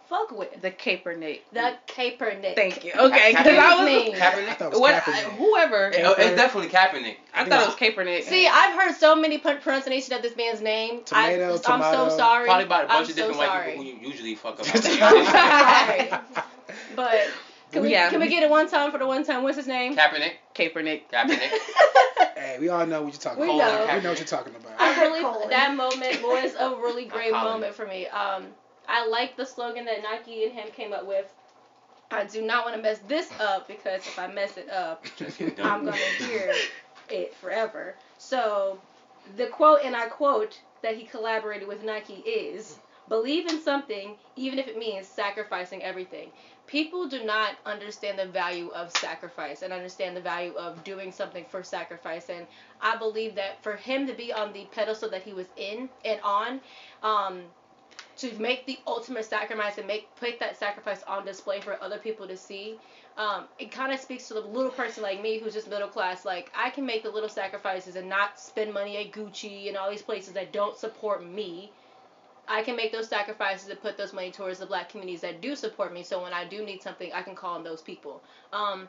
[0.08, 0.62] fuck with.
[0.62, 1.40] The Kaepernick.
[1.52, 2.54] The Kaepernick.
[2.54, 2.92] Thank you.
[2.96, 3.58] Okay, because Kaepernick.
[3.58, 4.14] I was Name.
[4.14, 4.56] Kaepernick?
[4.56, 5.36] thought what Kaepernick.
[5.36, 5.88] Whoever.
[5.88, 7.16] It- it's definitely Kaepernick.
[7.34, 8.22] I thought it was Kaepernick.
[8.24, 11.04] See, I've heard so many pun- pronunciations of this man's name.
[11.04, 12.08] Tomato, I, I'm tomato.
[12.08, 12.46] so sorry.
[12.46, 13.70] Probably by a bunch I'm of different so white sorry.
[13.72, 14.66] people who you usually fuck up.
[14.74, 16.10] I'm sorry.
[16.96, 17.28] But
[17.74, 18.08] can we, Yeah.
[18.10, 19.42] can we get it one time for the one time?
[19.42, 19.96] What's his name?
[19.96, 20.32] Kaepernick.
[20.54, 21.02] Kaepernick.
[21.12, 21.50] Kaepernick.
[22.36, 23.88] Hey, we all know what you're talking We about.
[23.88, 23.94] know.
[23.96, 24.72] We know what you're talking about.
[24.78, 25.50] I really Colin.
[25.50, 28.06] that moment was a really great moment for me.
[28.08, 28.46] Um,
[28.88, 31.26] I like the slogan that Nike and him came up with.
[32.10, 35.04] I do not want to mess this up because if I mess it up,
[35.62, 36.52] I'm gonna hear
[37.08, 37.94] it forever.
[38.18, 38.78] So,
[39.36, 44.58] the quote, and I quote, that he collaborated with Nike is believe in something, even
[44.58, 46.30] if it means sacrificing everything.
[46.66, 51.44] People do not understand the value of sacrifice and understand the value of doing something
[51.44, 52.30] for sacrifice.
[52.30, 52.46] And
[52.80, 56.20] I believe that for him to be on the pedestal that he was in and
[56.22, 56.60] on,
[57.02, 57.42] um,
[58.16, 62.26] to make the ultimate sacrifice and make put that sacrifice on display for other people
[62.28, 62.78] to see,
[63.16, 66.24] um, it kind of speaks to the little person like me who's just middle class.
[66.24, 69.90] Like I can make the little sacrifices and not spend money at Gucci and all
[69.90, 71.72] these places that don't support me.
[72.46, 75.56] I can make those sacrifices and put those money towards the black communities that do
[75.56, 76.02] support me.
[76.02, 78.22] So when I do need something, I can call on those people.
[78.52, 78.88] Um,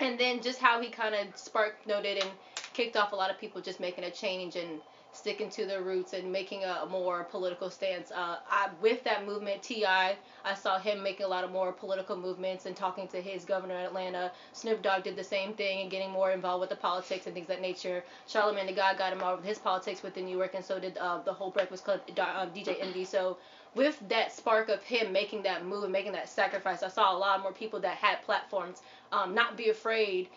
[0.00, 2.30] and then just how he kind of spark noted and
[2.74, 4.80] kicked off a lot of people just making a change and
[5.16, 8.10] sticking to their roots and making a more political stance.
[8.10, 12.16] Uh, I with that movement, T.I., I saw him making a lot of more political
[12.16, 14.30] movements and talking to his governor in Atlanta.
[14.52, 17.44] Snoop Dogg did the same thing and getting more involved with the politics and things
[17.44, 18.04] of that nature.
[18.28, 21.18] Charlamagne the God got involved with his politics within New York, and so did uh,
[21.24, 23.04] the whole Breakfast Club, uh, DJ Envy.
[23.04, 23.38] So
[23.74, 27.18] with that spark of him making that move and making that sacrifice, I saw a
[27.18, 30.28] lot more people that had platforms um, not be afraid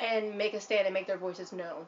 [0.00, 1.86] and make a stand and make their voices known.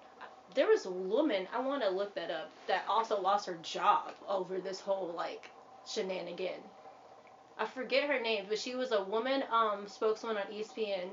[0.55, 4.13] There was a woman, I want to look that up, that also lost her job
[4.29, 5.51] over this whole like
[5.87, 6.61] shenanigan.
[7.59, 11.09] I forget her name, but she was a woman um spokesman on ESPN,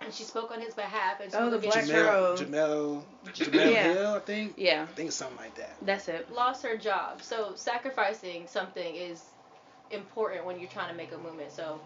[0.00, 1.20] and she spoke on his behalf.
[1.20, 2.36] And she Oh, was the against- black girl.
[2.36, 3.92] Jemele, Jemele, Jemele Yeah.
[3.94, 4.54] Hill, I think.
[4.56, 5.76] Yeah, I think it's something like that.
[5.82, 6.30] that's it.
[6.32, 7.22] lost her job.
[7.22, 9.22] So sacrificing something is
[9.90, 11.52] important when you're trying to make a movement.
[11.52, 11.80] So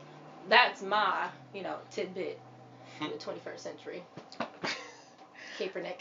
[0.48, 2.38] that's my, you know, tidbit
[2.98, 4.02] for the 21st century.
[5.58, 6.00] Kaepernick.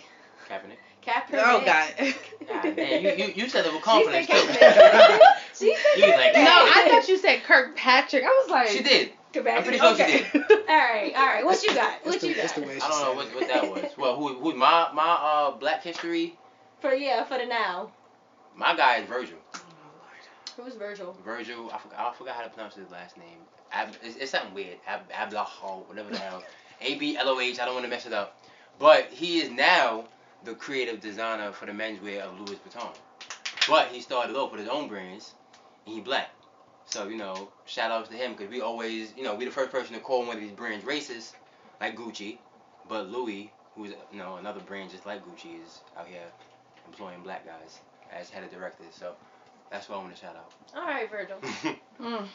[0.49, 0.77] Kaepernick.
[1.05, 1.33] Kaepernick.
[1.33, 1.93] Oh God.
[2.47, 5.19] God Man, you, you, you said it with She confidence said too.
[5.53, 8.23] She said You was like, no, I thought you said Kirkpatrick.
[8.23, 8.69] I was like.
[8.69, 9.11] She did.
[9.33, 9.57] Kaepernick.
[9.57, 10.25] I'm pretty sure she okay.
[10.33, 10.43] did.
[10.51, 11.45] All right, all right.
[11.45, 12.05] What you got?
[12.05, 12.61] What the, you that's got?
[12.61, 13.91] the way she I don't know what, what that was.
[13.97, 16.35] Well, who who my my uh Black History?
[16.81, 17.91] For yeah, for the now.
[18.55, 19.37] My guy is Virgil.
[20.57, 21.17] Who's Virgil?
[21.25, 21.71] Virgil.
[21.71, 21.99] I forgot.
[21.99, 23.39] I forgot how to pronounce his last name.
[23.71, 24.77] Ab, it's, it's something weird.
[24.85, 26.43] Ab, Abloh, whatever the hell.
[26.81, 27.59] A B L O H.
[27.59, 28.37] I don't want to mess it up.
[28.77, 30.05] But he is now
[30.43, 32.93] the creative designer for the menswear of Louis Vuitton.
[33.67, 35.33] But he started off with his own brands,
[35.85, 36.29] and he black.
[36.85, 39.71] So you know, shout outs to him because we always, you know, we the first
[39.71, 41.33] person to call one of these brands racist,
[41.79, 42.37] like Gucci.
[42.89, 46.19] But Louis, who's you know another brand just like Gucci, is out here
[46.87, 47.79] employing black guys
[48.11, 48.93] as head of directors.
[48.93, 49.13] So
[49.71, 50.51] that's what I want to shout out.
[50.75, 51.37] All right, Virgil.
[52.01, 52.25] Mm.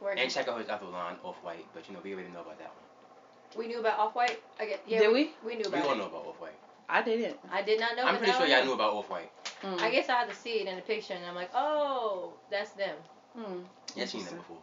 [0.00, 1.66] Where and check out his other line, Off White.
[1.74, 3.58] But you know we already know about that one.
[3.58, 4.42] we knew about Off White.
[4.58, 4.80] I get.
[4.86, 5.32] Yeah, Did we?
[5.44, 5.54] we?
[5.54, 5.98] We knew We all it.
[5.98, 6.58] know about Off White.
[6.88, 7.36] I didn't.
[7.50, 8.04] I did not know.
[8.04, 9.30] I'm pretty now sure y'all knew about Off White.
[9.62, 9.80] Mm.
[9.80, 12.70] I guess I had to see it in the picture, and I'm like, oh, that's
[12.72, 12.96] them.
[13.36, 13.64] Mm.
[13.94, 14.38] Yeah, seen them Interesting.
[14.38, 14.58] before.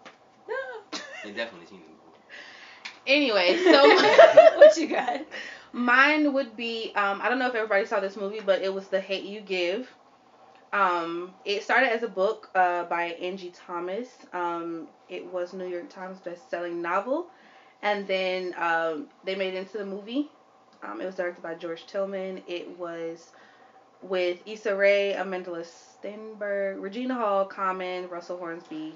[0.47, 0.99] No.
[1.29, 2.19] You definitely seen them before.
[3.07, 3.87] Anyway, so
[4.57, 5.21] what you got?
[5.73, 8.87] mine would be um, I don't know if everybody saw this movie, but it was
[8.87, 9.89] The Hate You Give.
[10.71, 14.07] Um, it started as a book uh, by Angie Thomas.
[14.33, 17.27] Um, it was New York Times best-selling novel,
[17.83, 20.29] and then um, they made it into the movie.
[20.83, 22.41] Um, it was directed by George Tillman.
[22.47, 23.31] It was
[24.01, 28.93] with Issa Rae, Amanda Stenberg, Regina Hall, Common, Russell Hornsby,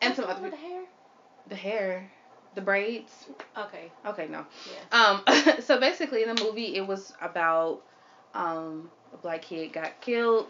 [0.00, 0.82] and some other wrong the hair.
[1.48, 2.10] the hair,
[2.54, 3.26] the braids.
[3.56, 3.90] Okay.
[4.04, 4.44] Okay, no.
[4.92, 5.20] Yeah.
[5.26, 7.82] Um, so basically, in the movie, it was about
[8.34, 10.46] um, a black kid got killed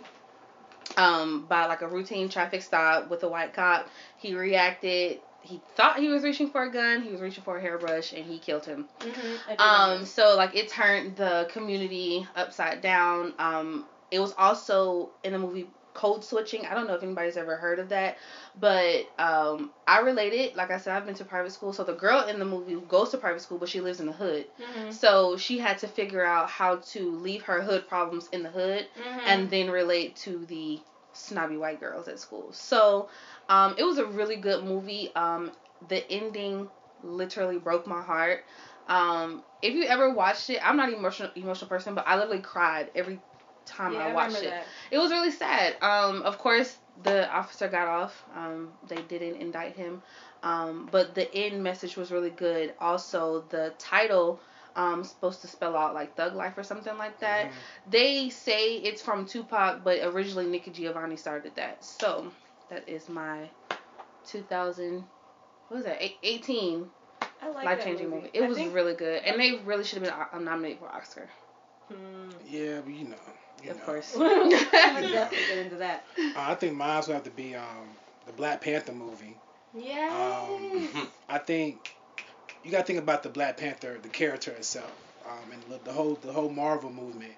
[0.96, 3.88] um, by like a routine traffic stop with a white cop.
[4.16, 5.20] He reacted.
[5.44, 7.02] He thought he was reaching for a gun.
[7.02, 8.86] He was reaching for a hairbrush, and he killed him.
[9.00, 9.60] Mm-hmm.
[9.60, 13.34] Um, so like it turned the community upside down.
[13.38, 16.66] Um, it was also in the movie code switching.
[16.66, 18.16] I don't know if anybody's ever heard of that,
[18.58, 20.56] but um, I related.
[20.56, 21.72] Like I said, I've been to private school.
[21.72, 24.12] So the girl in the movie goes to private school, but she lives in the
[24.12, 24.46] hood.
[24.60, 24.90] mm-hmm.
[24.90, 28.86] So she had to figure out how to leave her hood problems in the hood
[28.98, 29.20] Mm-hmm.
[29.26, 30.80] and then relate to the
[31.14, 32.52] snobby white girls at school.
[32.52, 33.08] So
[33.48, 35.14] um, it was a really good movie.
[35.14, 35.52] Um,
[35.88, 36.68] the ending
[37.02, 38.44] literally broke my heart.
[38.88, 42.42] Um, if you ever watched it, I'm not an emotional emotional person, but I literally
[42.42, 43.20] cried every
[43.64, 44.50] time yeah, I watched remember it.
[44.50, 44.66] that.
[44.90, 45.76] It was really sad.
[45.82, 48.24] Um, of course, the officer got off.
[48.36, 50.02] Um, they didn't indict him.
[50.42, 52.74] Um, but the end message was really good.
[52.78, 54.40] Also, the title
[54.76, 57.50] um supposed to spell out like thug life or something like that.
[57.90, 61.84] They say it's from Tupac, but originally Nikki Giovanni started that.
[61.84, 62.32] So
[62.70, 63.48] that is my
[64.26, 65.04] 2000.
[65.68, 65.98] What was that?
[66.02, 66.86] Eight- 18
[67.42, 68.22] I like life changing movie.
[68.22, 68.30] movie.
[68.34, 70.88] It I was think- really good, and they really should have been uh, nominated for
[70.88, 71.28] Oscar.
[71.88, 72.30] Hmm.
[72.48, 73.16] Yeah, but you know.
[73.62, 73.84] You Of know.
[73.84, 74.16] course.
[74.18, 76.04] I'm definitely get into that.
[76.18, 77.88] Uh, I think mine would have to be um
[78.26, 79.36] the Black Panther movie.
[79.74, 80.44] Yeah.
[80.48, 81.94] Um, I think
[82.64, 84.92] you got to think about the Black Panther, the character itself,
[85.26, 87.34] um, and the- whole the whole Marvel movement.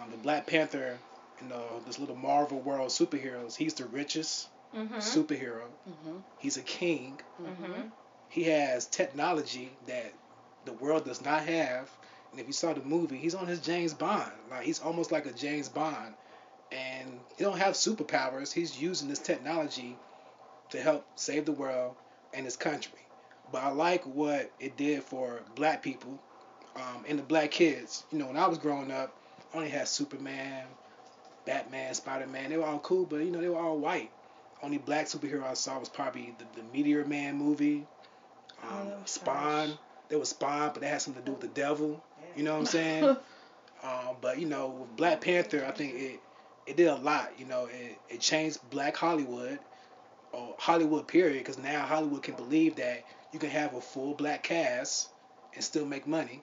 [0.00, 0.98] Um, the Black Panther,
[1.40, 3.54] you know, this little Marvel world superheroes.
[3.56, 4.96] He's the richest mm-hmm.
[4.96, 5.62] superhero.
[6.04, 7.20] hmm He's a king.
[7.40, 7.88] Mm-hmm.
[8.28, 10.12] He has technology that
[10.64, 11.88] the world does not have.
[12.32, 14.32] And if you saw the movie, he's on his James Bond.
[14.50, 16.14] Like he's almost like a James Bond.
[16.72, 18.52] And he don't have superpowers.
[18.52, 19.96] He's using this technology
[20.70, 21.94] to help save the world
[22.32, 22.98] and his country.
[23.54, 26.18] But I like what it did for black people
[26.74, 28.02] um, and the black kids.
[28.10, 29.14] You know, when I was growing up,
[29.52, 30.64] I only had Superman,
[31.46, 32.50] Batman, Spider Man.
[32.50, 34.10] They were all cool, but you know, they were all white.
[34.60, 37.86] Only black superhero I saw was probably the, the Meteor Man movie,
[38.64, 39.68] um, Oh, Spawn.
[39.68, 39.76] gosh.
[40.08, 42.02] There was Spawn, but that had something to do with the devil.
[42.36, 43.04] You know what I'm saying?
[43.84, 46.20] um, but you know, with Black Panther, I think it
[46.66, 47.30] it did a lot.
[47.38, 49.60] You know, it, it changed Black Hollywood
[50.32, 53.04] or Hollywood period because now Hollywood can believe that
[53.34, 55.08] you can have a full black cast
[55.54, 56.40] and still make money.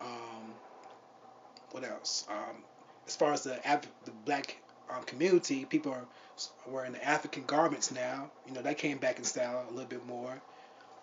[0.00, 0.52] Um,
[1.70, 2.24] what else?
[2.28, 2.64] Um,
[3.06, 4.56] as far as the Af- the black
[4.90, 6.04] um, community, people are
[6.68, 8.30] wearing the African garments now.
[8.44, 10.42] You know, that came back in style a little bit more.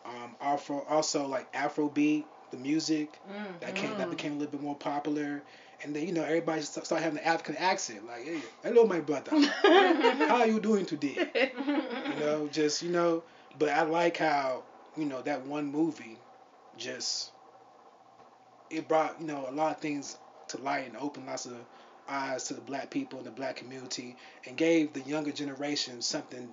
[0.05, 3.21] Um, Afro, also like Afrobeat, the music
[3.61, 4.11] that came that Mm.
[4.11, 5.41] became a little bit more popular.
[5.83, 9.31] And then you know everybody started having the African accent, like, "Hey, hello, my brother,
[9.63, 13.23] how are you doing today?" you know, just you know.
[13.57, 14.63] But I like how
[14.97, 16.17] you know that one movie
[16.77, 17.31] just
[18.69, 20.17] it brought you know a lot of things
[20.49, 21.53] to light and opened lots of
[22.09, 24.15] eyes to the black people and the black community
[24.47, 26.49] and gave the younger generation something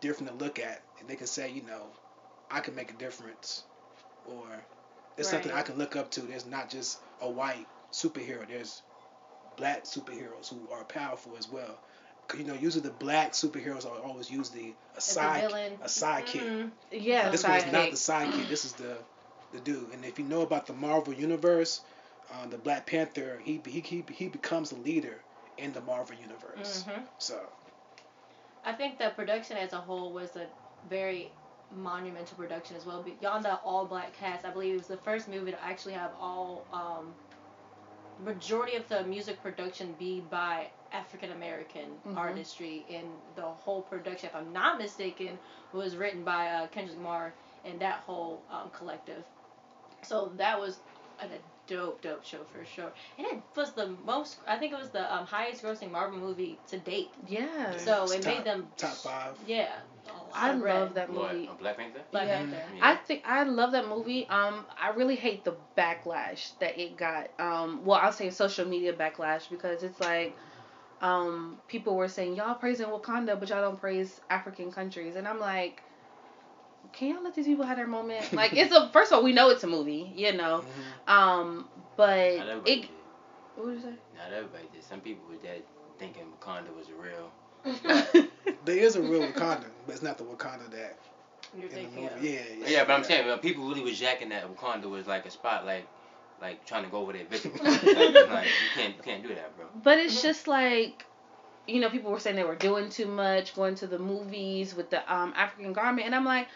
[0.00, 0.80] different to look at.
[0.98, 1.82] And they can say you know
[2.50, 3.64] I can make a difference
[4.24, 4.46] or
[5.16, 6.22] there's something I can look up to.
[6.22, 8.46] There's not just a white superhero.
[8.48, 8.82] There's
[9.56, 11.76] black superheroes who are powerful as well
[12.36, 15.72] you know usually the black superheroes are always usually a a side villain.
[15.82, 16.70] a sidekick Mhm.
[16.90, 17.90] yeah, this one's not sidekick.
[17.90, 18.48] the sidekick.
[18.48, 18.96] This is the
[19.52, 19.92] the dude.
[19.92, 21.80] And if you know about the Marvel universe,
[22.32, 25.22] uh, the Black Panther, he he he he becomes the leader
[25.58, 26.84] in the Marvel universe.
[26.86, 27.02] Mhm.
[27.18, 27.40] So
[28.64, 30.46] I think the production as a whole was a
[30.88, 31.30] very
[31.76, 33.02] monumental production as well.
[33.02, 36.12] Beyond the all black cast, I believe it was the first movie to actually have
[36.20, 37.14] all um,
[38.24, 42.16] majority of the music production be by African American Mhm.
[42.16, 45.38] artistry, and the whole production, if I'm not mistaken,
[45.72, 47.32] was written by uh, Kendrick Lamar
[47.64, 49.22] and that whole um, collective.
[50.02, 50.78] So that was
[51.20, 51.28] an
[51.66, 52.90] dope, dope show for sure.
[53.18, 56.58] And it was the most, I think it was the um, highest grossing Marvel movie
[56.68, 57.10] to date.
[57.28, 57.76] Yeah.
[57.76, 59.36] So It's it top- made them, top five.
[59.46, 59.68] yeah.
[60.34, 61.48] I read love that movie.
[61.52, 62.00] A Black Panther?
[62.10, 62.38] Black Yeah.
[62.38, 62.62] Panther.
[62.76, 62.88] Yeah.
[62.90, 64.26] I think I love that movie.
[64.28, 67.28] Um, I really hate the backlash that it got.
[67.38, 70.34] Um, well, I'll say social media backlash because it's like,
[71.00, 75.40] um, people were saying y'all praising Wakanda, but y'all don't praise African countries, and I'm
[75.40, 75.82] like,
[76.92, 78.24] can y'all let these people have their moment?
[78.32, 80.64] Like, it's a first of all, we know it's a movie, you know,
[81.08, 81.12] Mhm.
[81.12, 82.80] um, but Not everybody it.
[82.82, 82.90] did.
[83.56, 83.94] What did you say?
[84.16, 84.84] Not everybody did.
[84.84, 85.62] Some people were dead
[85.98, 87.30] thinking Wakanda was real.
[88.66, 90.96] There is a real Wakanda, but it's not the Wakanda that
[91.54, 92.14] You're in the thinking movie.
[92.14, 92.24] of.
[92.24, 92.68] Yeah, yeah.
[92.68, 95.86] Yeah, but I'm saying people really was jacking that Wakanda was like a spot, like
[96.40, 97.58] like trying to go over there visible.
[97.64, 99.66] like, like, you can't you can't do that, bro.
[99.82, 101.04] But it's just like,
[101.66, 104.90] you know, people were saying they were doing too much, going to the movies with
[104.90, 106.48] the um African garment, and I'm like,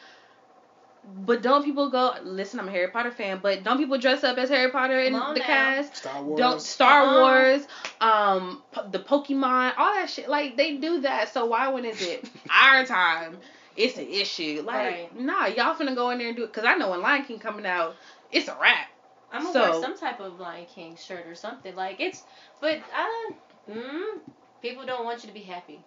[1.27, 2.15] but don't people go?
[2.23, 5.13] Listen, I'm a Harry Potter fan, but don't people dress up as Harry Potter in
[5.13, 5.47] Come on the now.
[5.47, 5.97] cast?
[5.97, 6.39] Star Wars.
[6.39, 7.21] Don't Star Uh-uh.
[7.21, 7.67] Wars,
[8.01, 10.29] um, po- the Pokemon, all that shit.
[10.31, 13.37] Like they do that, so why when is it our time?
[13.77, 14.63] It's an issue.
[14.65, 15.21] Like, Right.
[15.21, 16.53] nah, y'all finna go in there and do it.
[16.53, 17.97] Cause I know when Lion King coming out,
[18.33, 18.87] it's a wrap.
[19.35, 21.75] I'm gonna So- wear some type of Lion King shirt or something.
[21.75, 22.23] Like it's,
[22.61, 23.31] but I
[23.69, 23.77] don't.
[23.77, 24.21] Mm,
[24.63, 25.83] people don't want you to be happy.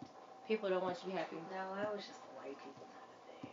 [0.47, 1.37] People don't want you to be happy.
[1.51, 3.51] No, that was just the white people kind of thing.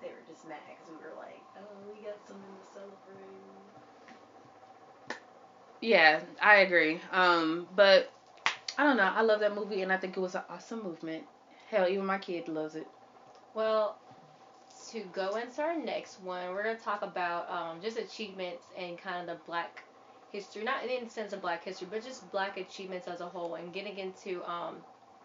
[0.00, 2.98] They were just mad because we were like, oh, we got something to celebrate.
[5.80, 7.00] Yeah, I agree.
[7.10, 8.10] Um, but
[8.78, 9.10] I don't know.
[9.14, 11.24] I love that movie, and I think it was an awesome movement.
[11.70, 12.86] Hell, even my kid loves it.
[13.54, 13.98] Well,
[14.92, 19.20] to go into our next one, we're gonna talk about um, just achievements and kind
[19.20, 19.82] of the Black
[20.32, 23.54] history, not in the sense of Black history, but just Black achievements as a whole,
[23.54, 24.76] and getting into um,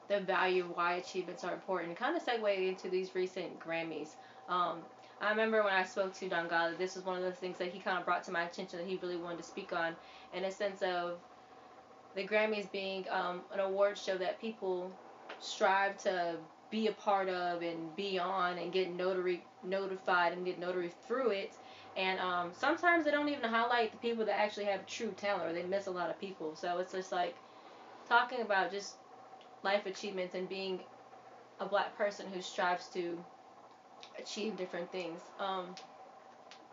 [0.07, 1.97] the value of why achievements are important.
[1.97, 4.09] Kind of segue into these recent Grammys.
[4.47, 4.77] Um,
[5.19, 7.69] I remember when I spoke to Don Gala, this was one of those things that
[7.69, 9.95] he kind of brought to my attention that he really wanted to speak on,
[10.33, 11.17] in a sense of
[12.15, 14.91] the Grammys being um, an award show that people
[15.39, 16.35] strive to
[16.69, 21.31] be a part of and be on and get notary notified and get notary through
[21.31, 21.53] it.
[21.95, 25.53] And um, sometimes they don't even highlight the people that actually have true talent or
[25.53, 26.55] they miss a lot of people.
[26.55, 27.35] So it's just like
[28.07, 28.95] talking about just
[29.63, 30.79] life achievements and being
[31.59, 33.17] a black person who strives to
[34.19, 35.19] achieve different things.
[35.39, 35.75] Um,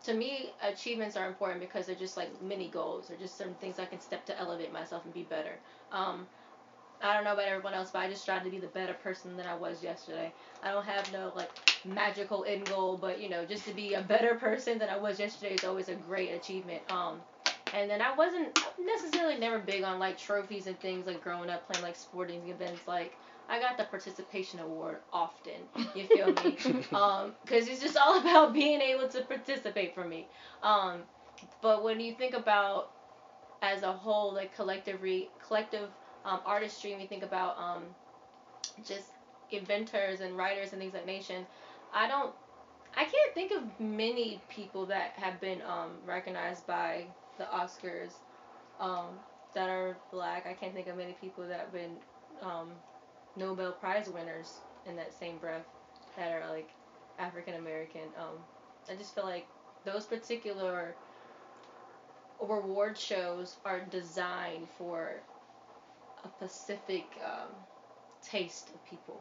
[0.05, 3.07] to me, achievements are important because they're just like mini goals.
[3.07, 5.53] They're just certain things I can step to elevate myself and be better.
[5.91, 6.27] Um,
[7.01, 9.37] I don't know about everyone else, but I just strive to be the better person
[9.37, 10.33] than I was yesterday.
[10.63, 11.49] I don't have no like
[11.85, 15.19] magical end goal, but you know, just to be a better person than I was
[15.19, 16.81] yesterday is always a great achievement.
[16.91, 17.19] Um,
[17.73, 21.67] and then I wasn't necessarily never big on like trophies and things like growing up
[21.67, 22.87] playing like sporting events.
[22.87, 23.13] Like
[23.49, 25.61] I got the participation award often.
[25.93, 26.57] You feel me?
[26.93, 30.27] um, because it's just all about being able to participate for me.
[30.63, 31.01] Um,
[31.61, 32.89] but when you think about
[33.61, 35.89] as a whole, like collective re- collective
[36.25, 37.83] um, artistry, and we think about um,
[38.85, 39.11] just
[39.51, 41.45] inventors and writers and things like nation,
[41.93, 42.33] I don't,
[42.97, 47.05] I can't think of many people that have been um, recognized by
[47.37, 48.11] the Oscars
[48.79, 49.05] um,
[49.53, 50.45] that are black.
[50.47, 51.91] I can't think of many people that have been
[52.41, 52.69] um,
[53.37, 54.53] Nobel Prize winners
[54.87, 55.65] in that same breath
[56.17, 56.69] that are like
[57.19, 58.01] African American.
[58.17, 58.37] Um,
[58.89, 59.45] I just feel like
[59.83, 60.95] those particular
[62.41, 65.11] reward shows are designed for
[66.25, 67.49] a specific um,
[68.23, 69.19] taste of people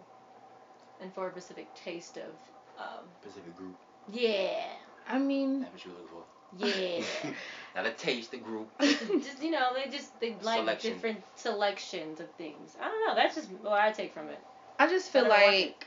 [1.01, 2.33] and for a specific taste of
[2.79, 3.77] um, Pacific group.
[4.13, 4.67] yeah
[5.09, 6.67] I mean, That's what you look for.
[6.67, 7.33] yeah
[7.77, 8.69] Not a taste, the group.
[8.81, 10.93] just you know they just they like Selection.
[10.93, 14.39] different selections of things i don't know that's just what i take from it
[14.79, 15.87] I just feel I like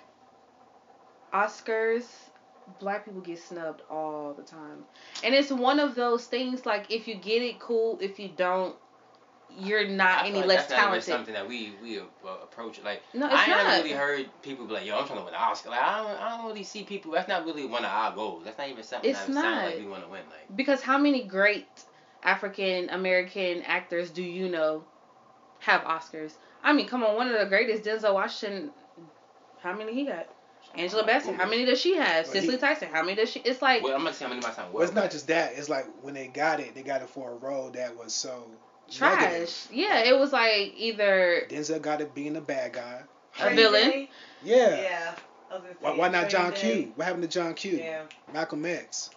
[1.34, 2.06] Oscars,
[2.80, 4.84] black people get snubbed all the time,
[5.24, 6.66] and it's one of those things.
[6.66, 7.98] Like, if you get it, cool.
[8.02, 8.76] If you don't,
[9.58, 11.14] you're not I feel any like less that's not even talented.
[11.14, 12.04] something that we we uh,
[12.44, 13.02] approach like.
[13.14, 13.64] No, it's I ain't not.
[13.68, 15.98] never really heard people be like, "Yo, I'm trying to win an Oscar." Like, I
[16.04, 17.12] don't, I don't really see people.
[17.12, 18.44] That's not really one of our goals.
[18.46, 19.66] That's not even something It's that sounds not.
[19.66, 20.22] like we want to win.
[20.30, 21.68] Like, Because how many great
[22.24, 24.84] African American actors do you know
[25.60, 26.34] have Oscars?
[26.64, 28.72] I mean, come on, one of the greatest, Denzel Washington.
[29.62, 30.28] How many he got?
[30.76, 31.36] Angela Bassett.
[31.36, 32.26] How many does she have?
[32.26, 32.90] Well, Cicely he- Tyson.
[32.92, 33.40] How many does she?
[33.40, 35.54] It's like well, I'm not saying how many miles Well, it's not just that.
[35.56, 38.46] It's like when they got it, they got it for a role that was so
[38.90, 39.22] trash.
[39.22, 39.68] negative.
[39.72, 43.02] Yeah, it was like either Denzel got it being a bad guy.
[43.40, 44.08] a villain.
[44.44, 44.82] Yeah.
[44.82, 45.16] Yeah.
[45.50, 46.84] I was gonna Why, why not John Day.
[46.84, 46.94] Q?
[46.96, 47.78] What happened to John Q?
[47.78, 48.04] Yeah.
[48.34, 49.10] Malcolm X.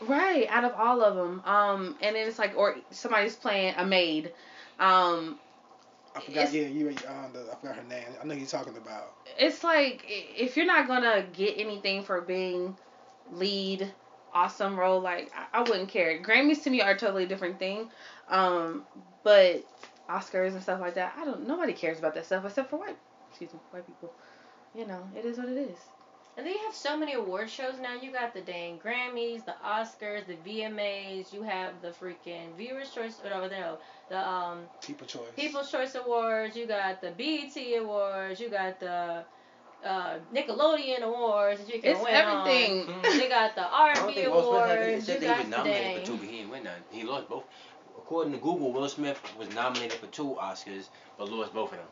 [0.00, 1.42] Right, out of all of them.
[1.44, 4.32] Um, and then it's like, or somebody's playing a maid.
[4.78, 5.38] Um,
[6.16, 6.52] I forgot.
[6.52, 6.88] Yeah, you.
[6.88, 8.04] Um, the, I forgot her name.
[8.20, 9.14] I know who you're talking about.
[9.38, 12.76] it's like if you're not gonna get anything for being
[13.32, 13.92] lead
[14.32, 16.20] awesome role, like I, I wouldn't care.
[16.22, 17.90] Grammys to me are a totally different thing.
[18.30, 18.84] Um,
[19.22, 19.64] but
[20.08, 21.46] Oscars and stuff like that, I don't.
[21.46, 22.96] Nobody cares about that stuff except for white.
[23.30, 24.12] Excuse me, white people.
[24.74, 25.78] You know, it is what it is.
[26.36, 27.94] And then you have so many award shows now.
[28.00, 31.32] You got the dang Grammys, the Oscars, the VMAs.
[31.32, 33.78] You have the freaking Viewers Choice, or no,
[34.08, 35.22] the um People choice.
[35.36, 36.56] People's Choice Awards.
[36.56, 38.40] You got the BET Awards.
[38.40, 39.24] You got the
[39.84, 41.60] uh, Nickelodeon Awards.
[41.60, 42.88] that You can It's win everything.
[42.88, 43.02] On.
[43.02, 45.08] They got the I don't R&B think Will Smith had, they Awards.
[45.08, 46.00] You they got was the nominated dang.
[46.00, 46.72] for two, he didn't win none.
[46.90, 47.44] He lost both.
[48.10, 51.86] According to Google, Will Smith was nominated for two Oscars, but lost both of them.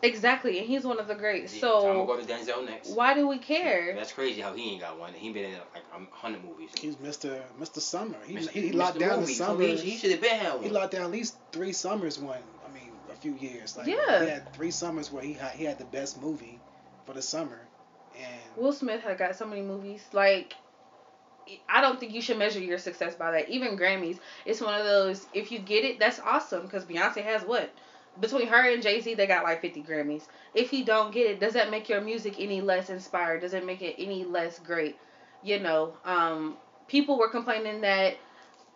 [0.00, 1.60] Exactly, and he's one of the greats.
[1.60, 2.88] So I'm gonna So go to Denzel next.
[2.96, 3.94] why do we care?
[3.94, 5.12] That's crazy how he ain't got one.
[5.12, 6.70] He been in like a hundred movies.
[6.80, 7.42] He's Mr.
[7.60, 7.80] Mr.
[7.80, 8.16] Summer.
[8.26, 8.48] He, Mr.
[8.48, 8.74] he, he Mr.
[8.76, 9.34] locked down the Movie.
[9.34, 9.82] So summers.
[9.82, 12.18] He, he should have been had He locked down at least three summers.
[12.18, 13.76] One, I mean, a few years.
[13.76, 14.24] Like, Yeah.
[14.24, 16.58] He had three summers where he had he had the best movie
[17.04, 17.60] for the summer,
[18.18, 20.02] and Will Smith had got so many movies.
[20.14, 20.54] Like,
[21.68, 23.48] I don't think you should measure your success by that.
[23.48, 25.26] Even Grammys, it's one of those.
[25.32, 26.62] If you get it, that's awesome.
[26.62, 27.70] Because Beyonce has what
[28.20, 30.22] between her and Jay Z, they got like fifty Grammys.
[30.54, 33.42] If you don't get it, does that make your music any less inspired?
[33.42, 34.96] Does it make it any less great?
[35.42, 36.56] You know, um,
[36.88, 38.16] people were complaining that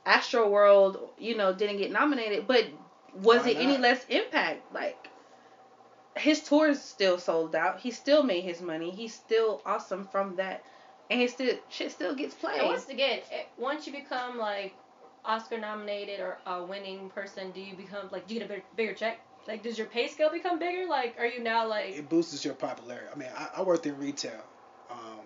[0.07, 2.67] Astro World, you know, didn't get nominated, but
[3.15, 4.73] was Why it any less impact?
[4.73, 5.09] Like
[6.17, 7.81] his tours still sold out.
[7.81, 8.91] He still made his money.
[8.91, 10.63] He's still awesome from that,
[11.11, 12.53] and his still shit still gets played.
[12.53, 12.71] And played.
[12.71, 13.21] once again,
[13.59, 14.75] once you become like
[15.25, 18.65] Oscar nominated or a winning person, do you become like do you get a bigger,
[18.77, 19.21] bigger check?
[19.49, 20.87] Like, does your pay scale become bigger?
[20.89, 23.09] Like, are you now like it boosts your popularity.
[23.13, 24.43] I mean, I, I worked in retail.
[24.91, 25.21] Um,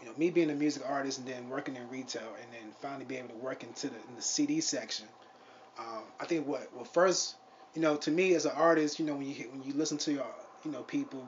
[0.00, 3.04] you know, me being a music artist and then working in retail, and then finally
[3.04, 5.06] being able to work into the in the CD section.
[5.78, 7.36] Um, I think what well first,
[7.74, 10.12] you know, to me as an artist, you know, when you when you listen to
[10.12, 10.26] your
[10.64, 11.26] you know people,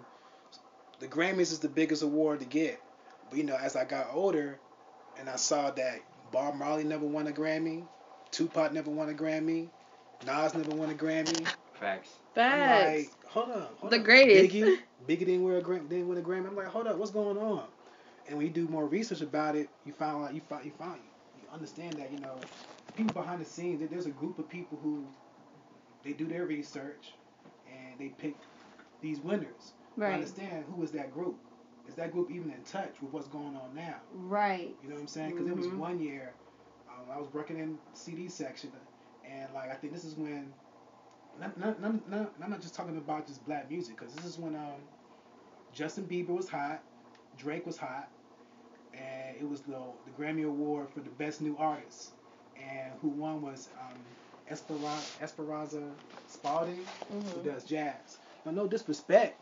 [1.01, 2.81] the Grammys is the biggest award to get.
[3.31, 4.61] But you know, as I got older,
[5.19, 6.01] and I saw that
[6.33, 7.85] Bob Marley never won a Grammy,
[8.31, 9.71] Tupac never won a Grammy,
[10.27, 11.47] Nas never won a Grammy.
[11.75, 12.11] Facts.
[12.49, 12.67] I'm Facts.
[12.67, 14.05] like, hold on, hold The on.
[14.05, 14.51] greatest.
[14.53, 15.89] Biggie, Biggie didn't win a Grammy.
[15.89, 16.49] Didn't win a Grammy.
[16.49, 17.65] I'm like, hold up, what's going on?
[18.29, 21.01] And when you do more research about it, you find out you find you find
[21.41, 22.39] you understand that you know
[22.97, 23.81] people behind the scenes.
[23.81, 25.07] that There's a group of people who
[26.05, 27.15] they do their research
[27.67, 28.37] and they pick
[29.03, 29.73] these winners.
[29.99, 30.15] But Right.
[30.15, 31.39] Understand who is that group?
[31.89, 34.03] Is that group even in touch with what's going on now?
[34.13, 34.77] right?
[34.83, 35.31] You know what I'm saying?
[35.33, 35.79] Because it was Mhm.
[35.79, 36.37] one year,
[36.89, 38.73] um, I was working in CD section,
[39.25, 40.55] and like I think this is when,
[41.39, 44.39] not, not, not, not, I'm not just talking about just black music, because this is
[44.39, 44.83] when um,
[45.73, 46.85] Justin Bieber was hot,
[47.37, 48.13] Drake was hot,
[48.95, 52.15] and it was the the Grammy Award for the best new artist,
[52.57, 54.05] and who won was um,
[54.49, 58.19] Esperanza, Esperanza Spalding, who does jazz.
[58.45, 59.41] Now, no disrespect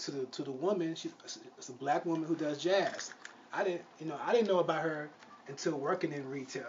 [0.00, 1.12] to the to the woman, she's
[1.58, 3.12] it's a black woman who does jazz.
[3.52, 5.10] I didn't, you know, I didn't know about her
[5.48, 6.68] until working in retail.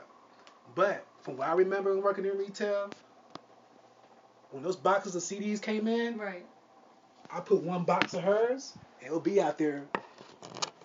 [0.76, 2.90] But from what I remember working in retail,
[4.52, 6.46] when those boxes of CDs came in, Right.
[7.30, 9.86] I put one box of hers, and it'll be out there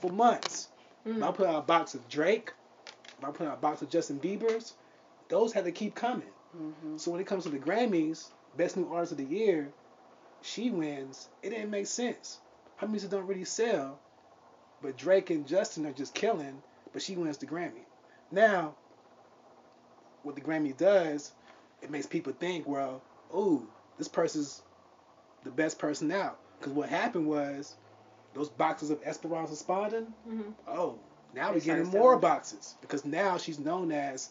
[0.00, 0.68] for months.
[1.04, 2.52] If I put out a box of Drake,
[3.18, 4.74] if I put out a box of Justin Bieber's,
[5.28, 6.28] those had to keep coming.
[6.56, 7.00] Mhm.
[7.00, 9.72] So when it comes to the Grammys, Best New Artist of the Year,
[10.46, 11.28] she wins.
[11.42, 12.38] It didn't make sense.
[12.76, 13.98] Her music don't really sell,
[14.82, 16.62] but Drake and Justin are just killing.
[16.92, 17.84] But she wins the Grammy.
[18.30, 18.74] Now,
[20.22, 21.32] what the Grammy does,
[21.82, 23.02] it makes people think, well,
[23.34, 23.68] ooh,
[23.98, 24.62] this person's
[25.44, 26.38] the best person out.
[26.58, 27.76] Because what happened was,
[28.34, 30.50] those boxes of Esperanza Spalding, Mm-hmm.
[30.68, 30.98] oh,
[31.34, 32.20] now we're getting more selling.
[32.20, 34.30] boxes because now she's known as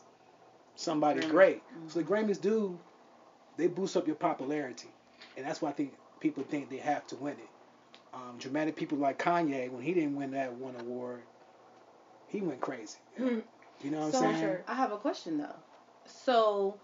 [0.76, 1.30] somebody Grammy.
[1.30, 1.68] great.
[1.70, 1.88] Mm-hmm.
[1.90, 2.78] So the Grammys do,
[3.58, 4.90] they boost up your popularity,
[5.38, 5.94] and that's why I think
[6.26, 7.50] people think they have to win it.
[8.12, 11.22] Um, dramatic people like Kanye, when he didn't win that one award,
[12.30, 12.98] he went crazy.
[13.20, 13.44] Mhm.
[13.84, 14.42] You know what So I'm saying?
[14.44, 14.64] Sure.
[14.68, 15.56] I have a question though.
[16.08, 16.80] So,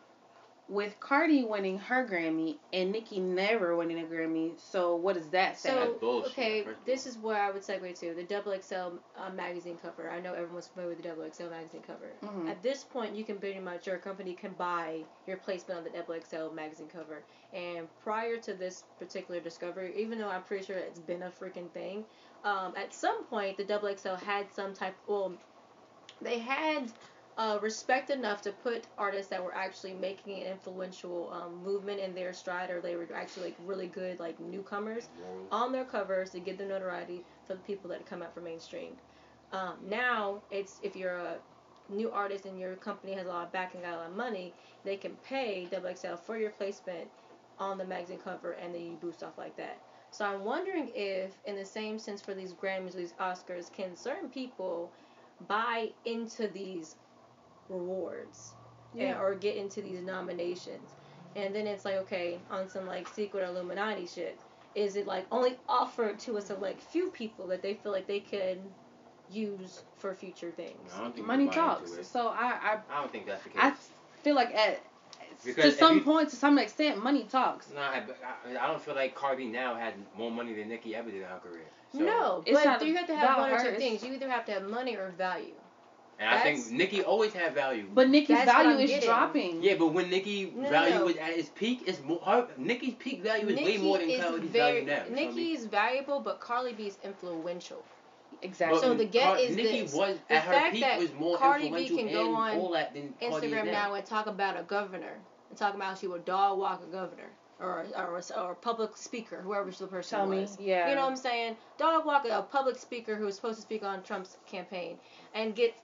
[0.71, 5.59] with Cardi winning her Grammy and Nicki never winning a Grammy, so what does that
[5.59, 5.69] say?
[5.69, 9.77] So bullshit, okay, this is where I would segue to the Double XL uh, magazine
[9.81, 10.09] cover.
[10.09, 12.13] I know everyone's familiar with the Double XL magazine cover.
[12.23, 12.49] Mhm.
[12.49, 15.89] At this point, you can pretty much your company can buy your placement on the
[15.89, 17.21] Double XL magazine cover.
[17.51, 21.69] And prior to this particular discovery, even though I'm pretty sure it's been a freaking
[21.71, 22.05] thing,
[22.45, 24.95] um, at some point the Double XL had some type.
[25.05, 25.33] Well,
[26.21, 26.89] they had
[27.41, 32.13] uh, respect enough to put artists that were actually making an influential um, movement in
[32.13, 35.07] their stride, or they were actually like really good like newcomers
[35.51, 38.91] on their covers to get the notoriety for the people that come out for mainstream.
[39.53, 41.37] Um, now it's if you're a
[41.89, 44.53] new artist and your company has a lot of backing, got a lot of money,
[44.85, 47.07] they can pay XXL for your placement
[47.57, 49.79] on the magazine cover, and then you boost off like that.
[50.11, 54.29] So I'm wondering if, in the same sense for these Grammys, these Oscars, can certain
[54.29, 54.91] people
[55.47, 56.97] buy into these
[57.71, 58.51] rewards
[58.93, 59.21] and, Yeah.
[59.21, 60.91] or get into these nominations.
[61.35, 64.37] And then it's like, okay, on some like secret Illuminati shit,
[64.75, 68.07] is it like only offered to us a select few people that they feel like
[68.07, 68.57] they can
[69.31, 70.91] use for future things?
[70.95, 72.07] I don't think Money we buy into talks.
[72.07, 73.59] So I, I I don't think that's the case.
[73.61, 73.73] I, I
[74.23, 74.81] feel like at
[75.45, 77.69] Because to some you- point, to some extent, money talks.
[77.73, 78.03] Nah, I,
[78.47, 81.27] I, I don't feel like Cardi now had more money than Nicki ever did in
[81.27, 81.65] her career.
[81.93, 84.03] So, no, but you have to have one or two things.
[84.03, 85.53] You either have to have money or value.
[86.21, 87.87] And I think Nicki always had value.
[87.93, 89.07] But Nicki's That's value is getting.
[89.09, 89.63] dropping.
[89.63, 91.05] yeah, but when Nicki No, no, value no.
[91.05, 94.23] was at its peak, it's more her Nicki's peak value is way more than is
[94.23, 94.97] Cardi's very, value now.
[95.09, 95.25] you feel me?
[95.35, 97.83] Nicki is valuable, but Carly B is influential.
[98.43, 98.77] Exactly.
[98.79, 99.93] But So the get Car- is Nicki this.
[99.95, 102.93] was The her fact peak that was more Cardi B can go on all that
[102.93, 103.71] than Cardi is Instagram now.
[103.71, 105.17] now and talk about a governor
[105.49, 108.55] and talk about how she would dog walk a governor or or a, or a
[108.55, 110.89] public speaker, whoever the person Tell me, yeah.
[110.89, 111.55] You know what I'm saying?
[111.77, 114.97] Dog walk a public speaker who was supposed to speak on Trump's campaign
[115.35, 115.75] and get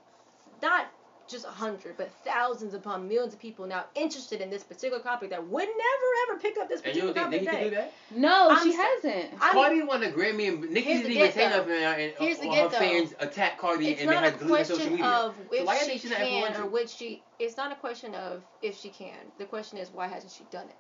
[0.62, 0.88] not
[1.28, 5.30] just a hundred, but thousands upon millions of people now interested in this particular topic
[5.30, 7.70] that would never ever pick up this particular And you particular don't think topic Nicki
[7.70, 7.70] today.
[7.70, 8.22] could do that?
[8.22, 9.42] no, I'm she sa- hasn't.
[9.44, 11.58] I'm- Cardi won a Grammy and Nicki didn't even get, say though.
[11.58, 12.78] nothing and, and Here's the all get, her though.
[12.78, 15.06] fans attacked Cardi It's and they had a to delete their social question media.
[15.12, 16.70] of So if why you she think she's not can or influential?
[16.70, 17.26] which she.
[17.40, 19.18] It's not a question of if she can.
[19.38, 20.78] The question is why hasn't she done it?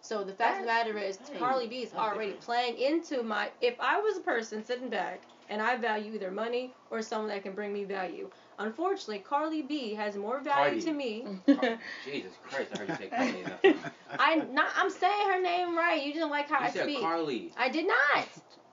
[0.00, 2.40] So the fact of the matter is, Hey, Carly B is already different.
[2.40, 3.50] playing into my.
[3.60, 7.42] If I was a person sitting back and I value either money or someone that
[7.44, 8.30] can bring me value,
[8.66, 10.82] unfortunately, Carly B has more value Cardi.
[10.82, 11.26] to me.
[12.04, 13.92] Jesus Christ, I heard you say Cardi enough.
[14.18, 14.66] I not.
[14.76, 16.02] I'm saying her name right.
[16.02, 17.00] You didn't like how You I said speak.
[17.00, 17.52] Carly.
[17.56, 18.26] I did not.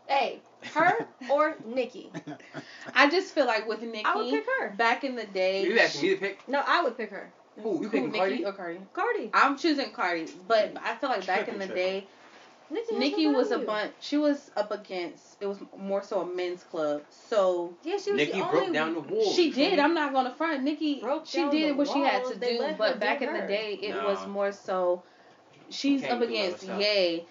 [0.07, 0.39] Hey,
[0.73, 2.11] her or Nicki.
[2.95, 4.69] I just feel like with Nicki, I would pick her.
[4.71, 6.39] back in the day, You asking me to pick?
[6.47, 7.31] No, I would pick her.
[7.61, 7.75] Who?
[7.75, 8.45] You who, picking Nicki Cardi?
[8.45, 8.79] or Cardi?
[8.93, 9.29] Cardi.
[9.33, 12.07] I'm choosing Cardi, but I feel like back in the Tripping, day,
[12.71, 13.91] Nicki, has Nicki was a bunch.
[13.99, 15.37] She was up against.
[15.41, 17.01] It was more so a men's club.
[17.09, 19.31] So Yeah, she was Nicki the broke only down the wall.
[19.33, 19.79] she did.
[19.79, 20.63] I'm not gonna front.
[20.63, 22.33] Nicki, Broke she down did the what she had walls.
[22.33, 22.59] to They do.
[22.59, 24.05] let her But do back in the day, it Nah.
[24.07, 25.03] was more so.
[25.69, 26.81] She's up against this stuff.
[26.81, 27.25] Ye,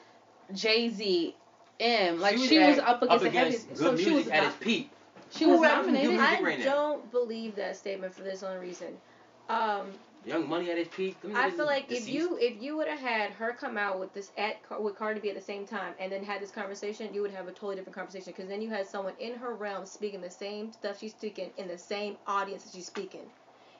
[0.55, 1.34] Jay Z,
[1.80, 2.20] M.
[2.20, 3.68] Like she at- was up against the heaviest.
[3.68, 4.91] good So she was at not, its peak.
[5.30, 6.20] she was Who rapping good nominated.
[6.20, 8.97] I don't believe that statement for this only reason.
[9.49, 9.86] Um,
[10.25, 11.21] Young Money at its peak.
[11.23, 14.12] Them I feel like if you if you would have had her come out with
[14.12, 17.23] this at with Cardi B at the same time and then had this conversation, you
[17.23, 20.21] would have a totally different conversation because then you had someone in her realm speaking
[20.21, 23.31] the same stuff she's speaking in the same audience that she's speaking.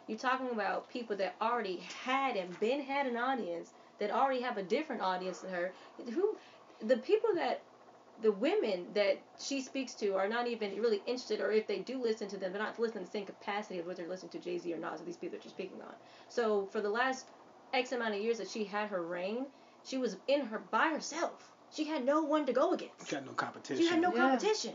[0.07, 4.57] You're talking about people that already had and been had an audience that already have
[4.57, 5.72] a different audience than her.
[6.14, 6.39] Who,
[6.80, 7.61] the people that
[8.22, 12.00] the women that she speaks to are not even really interested, or if they do
[12.02, 14.38] listen to them, they're not listening in the same capacity of what they're listening to
[14.38, 15.94] Jay Z or Nas, or these people that you're speaking on.
[16.28, 17.26] So for the last
[17.72, 19.46] X amount of years that she had her reign,
[19.84, 21.52] she was in her by herself.
[21.70, 23.08] She had no one to go against.
[23.08, 23.84] She got no competition.
[23.84, 24.16] She had no Yeah.
[24.16, 24.74] competition.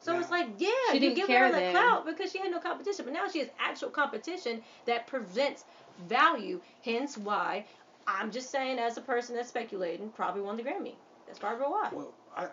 [0.00, 1.74] So it's like, yeah, She you didn't give care her that then.
[1.76, 3.04] clout because she had no competition.
[3.04, 5.64] But now she has actual competition that presents
[6.08, 6.60] value.
[6.84, 7.64] Hence why
[8.06, 10.94] I'm just saying, as a person that's speculating, probably won the Grammy.
[11.26, 11.90] That's probably why.
[11.92, 12.48] Well, I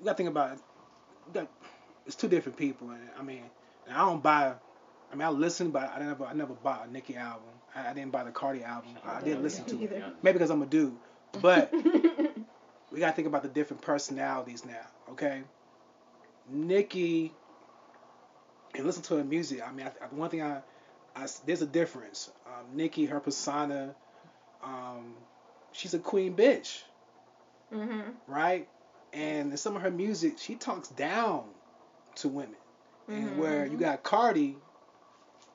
[0.00, 0.58] you got to think about it.
[1.28, 1.48] You got,
[2.06, 3.42] it's two different people, and I mean,
[3.90, 4.54] I don't buy.
[5.12, 7.42] I mean, I listen, but I never, I never bought a Nicki album.
[7.74, 8.90] I, I didn't buy the Cardi album.
[9.06, 9.82] I, I did listen to it.
[9.84, 10.12] Either.
[10.22, 10.94] Maybe because I'm a dude,
[11.40, 11.72] but
[12.92, 14.86] we got to think about the different personalities now.
[15.12, 15.42] Okay,
[16.48, 17.32] Nicki,
[18.74, 19.60] and listen to her music.
[19.66, 20.60] I mean, I, I- one thing I
[21.44, 22.30] there's a difference.
[22.46, 23.94] Um, Nicki, her persona,
[24.64, 25.14] um,
[25.72, 26.82] she's a queen bitch
[27.72, 28.66] hmm right?
[29.12, 31.44] And in some of her music, she talks down
[32.16, 32.56] to women.
[33.08, 33.36] And Mhm.
[33.36, 34.56] where you got Cardi,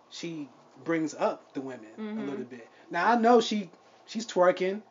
[0.09, 0.47] she
[0.83, 2.27] brings up the women a Mhm.
[2.27, 2.67] little bit.
[2.91, 3.69] Now I know she
[4.07, 4.81] she's twerking,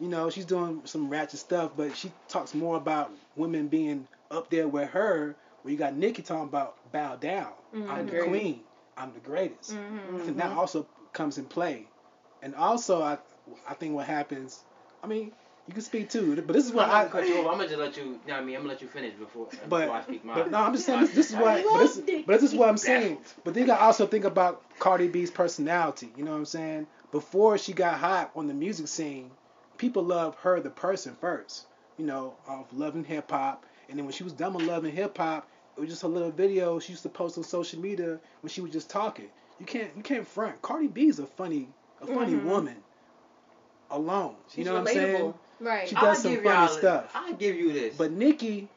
[0.00, 4.48] you know, she's doing some ratchet stuff, but she talks more about women being up
[4.50, 5.36] there with her.
[5.62, 7.52] Where you got Nicki talking about bow down.
[7.88, 8.64] I'm the queen.
[8.96, 9.72] I'm the greatest.
[9.72, 11.86] hmm I that also comes in play.
[12.42, 13.18] And also, I
[13.68, 14.62] I think what happens.
[15.02, 15.32] I mean,
[15.68, 17.52] you can speak too, but this is I'm what not I, cut you off.
[17.52, 18.04] I'm gonna just let you.
[18.04, 20.34] You know I mean, I'm gonna let you finish before, But, before I speak mine.
[20.36, 21.62] but no, I'm just saying this, this is what.
[21.62, 23.18] But this, but this is what I'm saying.
[23.44, 26.10] But then you got to also think about Cardi B's personality.
[26.16, 26.86] You know what I'm saying?
[27.12, 29.30] Before she got hot on the music scene,
[29.76, 31.66] people loved her the person first.
[31.98, 35.18] You know, of loving hip hop, and then when she was done with loving hip
[35.18, 38.50] hop, it was just a little video she used to post on social media when
[38.50, 39.26] she was just talking.
[39.60, 40.62] You can't you can't front.
[40.62, 41.68] Cardi B's a funny
[42.00, 42.44] a funny Mhm.
[42.44, 42.76] woman.
[43.90, 45.34] Alone, She's you know what I'm saying?
[45.60, 45.88] Right.
[45.88, 47.10] She I'll does some funny y'all- stuff.
[47.14, 47.96] I'll give you this.
[47.96, 48.68] But Nicki,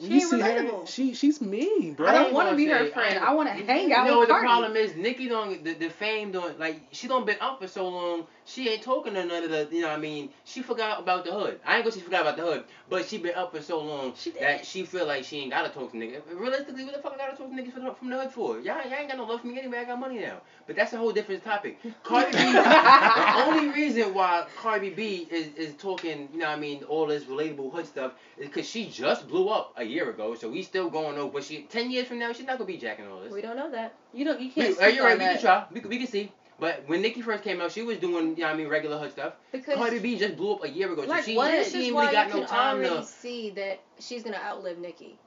[0.00, 0.88] She you ain't see her, relatable.
[0.88, 2.08] she she's mean, bro.
[2.08, 3.14] I don't want to gonna be her friend.
[3.14, 4.46] ain't- I want to you- hang you out know with what Cardi.
[4.46, 4.96] the problem is?
[4.96, 8.26] Nicki don't the, the fame don't like she don't been up for so long.
[8.44, 10.30] She ain't talking to none of the you know what I mean.
[10.44, 11.60] She forgot about the hood.
[11.64, 13.80] I ain't gonna say she forgot about the hood, but she been up for so
[13.80, 14.42] long She did.
[14.42, 16.22] that she feel like she ain't gotta talk to niggas.
[16.34, 18.56] Realistically, what the fuck I gotta talk to niggas from the, from the hood for?
[18.58, 19.78] Y'all, y'all ain't got no love for me anyway.
[19.78, 20.38] I got money now.
[20.66, 21.78] But that's a whole different topic.
[22.02, 22.38] Cardi B.
[22.52, 27.06] the only reason why Cardi B is is talking you know what I mean all
[27.06, 30.34] this relatable hood stuff is because she just blew up a year ago.
[30.34, 31.32] So we still going over.
[31.32, 33.32] But she ten years from now she's not gonna be jacking all this.
[33.32, 33.94] We don't know that.
[34.14, 34.40] You don't.
[34.40, 34.70] You can't.
[34.70, 35.12] uh, speak you're right.
[35.12, 35.64] on We can try.
[35.70, 36.32] We, can- we can see.
[36.58, 39.10] But when Nicki first came out, she was doing, you know I mean, regular hood
[39.10, 39.32] stuff.
[39.50, 41.02] Because Cardi B just blew up a year ago.
[41.02, 41.34] Like so she,
[41.70, 43.04] she ain't really got no can time already to.
[43.04, 45.18] see that she's gonna outlive Nicki.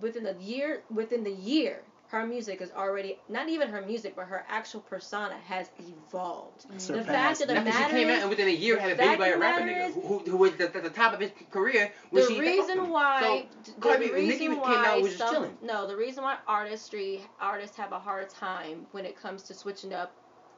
[0.00, 4.24] Within the year, within the year, her music is already not even her music, but
[4.26, 6.64] her actual persona has evolved.
[6.72, 8.78] The Surpassed fact of the Not that matter she came out and within a year
[8.78, 10.90] had a baby by a rapper nigga is- who, who, who was at the, the
[10.90, 11.92] top of his career.
[12.12, 15.18] The she reason oh, why, So, the Cardi- Nicki reason came why out was just
[15.18, 15.58] some, chilling.
[15.62, 19.92] no, the reason why artistry artists have a hard time when it comes to switching
[19.92, 20.10] up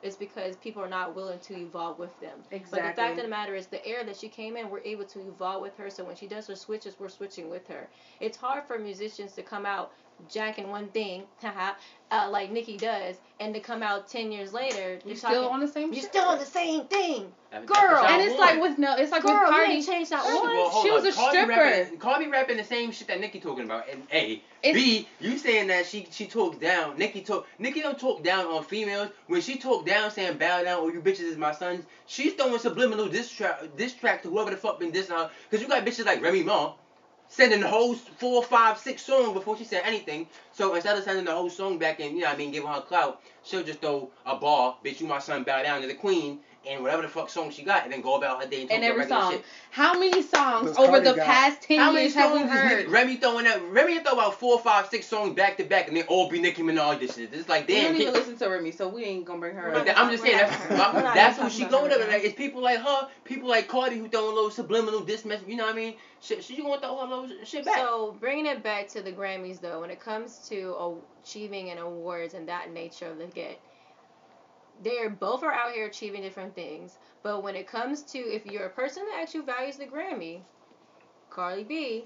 [0.02, 2.38] is because people are not willing to evolve with them.
[2.52, 2.80] Exactly.
[2.80, 5.04] But the fact of the matter is, the era that she came in, we're able
[5.04, 5.90] to evolve with her.
[5.90, 7.90] So when she does her switches, we're switching with her.
[8.18, 9.92] It's hard for musicians to come out
[10.28, 11.72] jacking one thing, haha,
[12.10, 15.60] uh, like Nicki does, and to come out ten years later, You you're still on
[15.60, 15.92] the same.
[15.92, 16.10] you're shit.
[16.10, 17.32] still on the same thing.
[17.52, 18.04] That- Girl.
[18.04, 18.40] And it's want.
[18.40, 18.94] like with no.
[18.96, 19.72] It's like Girl, with Cardi.
[19.72, 20.74] ain't changed not First of once.
[20.74, 21.10] all, She was on.
[21.10, 21.50] a Cardi stripper.
[21.60, 23.88] Rapping, Cardi rapping the same shit that Nicki talking about.
[23.90, 26.96] And A, It's- B, you saying that she she talks down.
[26.96, 27.48] Nicki talk.
[27.58, 29.08] Nicki don't talk down on females.
[29.26, 31.84] When she talk down, saying bow down, or you bitches is my sons.
[32.06, 35.28] She's throwing subliminal diss track, diss track to whoever the fuck been dissing her.
[35.50, 36.74] Cause you got bitches like Remy Ma.
[37.32, 40.26] Sending the whole four, five, six song before she said anything.
[40.52, 42.80] So instead of sending the whole song back and, you know I mean, giving her
[42.80, 46.40] clout, she'll just throw a bar, bitch, you my son, bow down to the queen,
[46.68, 48.78] and whatever the fuck song she got, and then go about her day and talk
[48.78, 49.32] in about every regular song.
[49.32, 49.44] shit.
[49.70, 52.40] How many songs Because over Cardi the got- past ten How many years have we
[52.40, 52.88] heard?
[52.88, 53.72] Remy throwing out?
[53.72, 56.62] Remy throw about four, five, six songs back to back, and they all be Nicki
[56.62, 57.32] Minaj this shit.
[57.32, 57.76] It's like damn.
[57.76, 57.92] we damn.
[57.92, 59.98] don't even listen to Remy, so we ain't gonna bring her But up.
[59.98, 62.08] I'm just saying that's, not- we're that's even what she going her up.
[62.08, 65.48] Like, it's people like her, people like Cardi who throwing little subliminal diss message.
[65.48, 65.94] You know what I mean?
[66.20, 67.78] Shit, she gonna throw her little shit back.
[67.78, 72.34] So bringing it back to the Grammys, though, when it comes to achieving an awards
[72.34, 73.58] and that nature of the get,
[74.82, 76.96] they're both are out here achieving different things.
[77.22, 80.40] But when it comes to if you're a person that actually values the Grammy,
[81.30, 82.04] Cardi B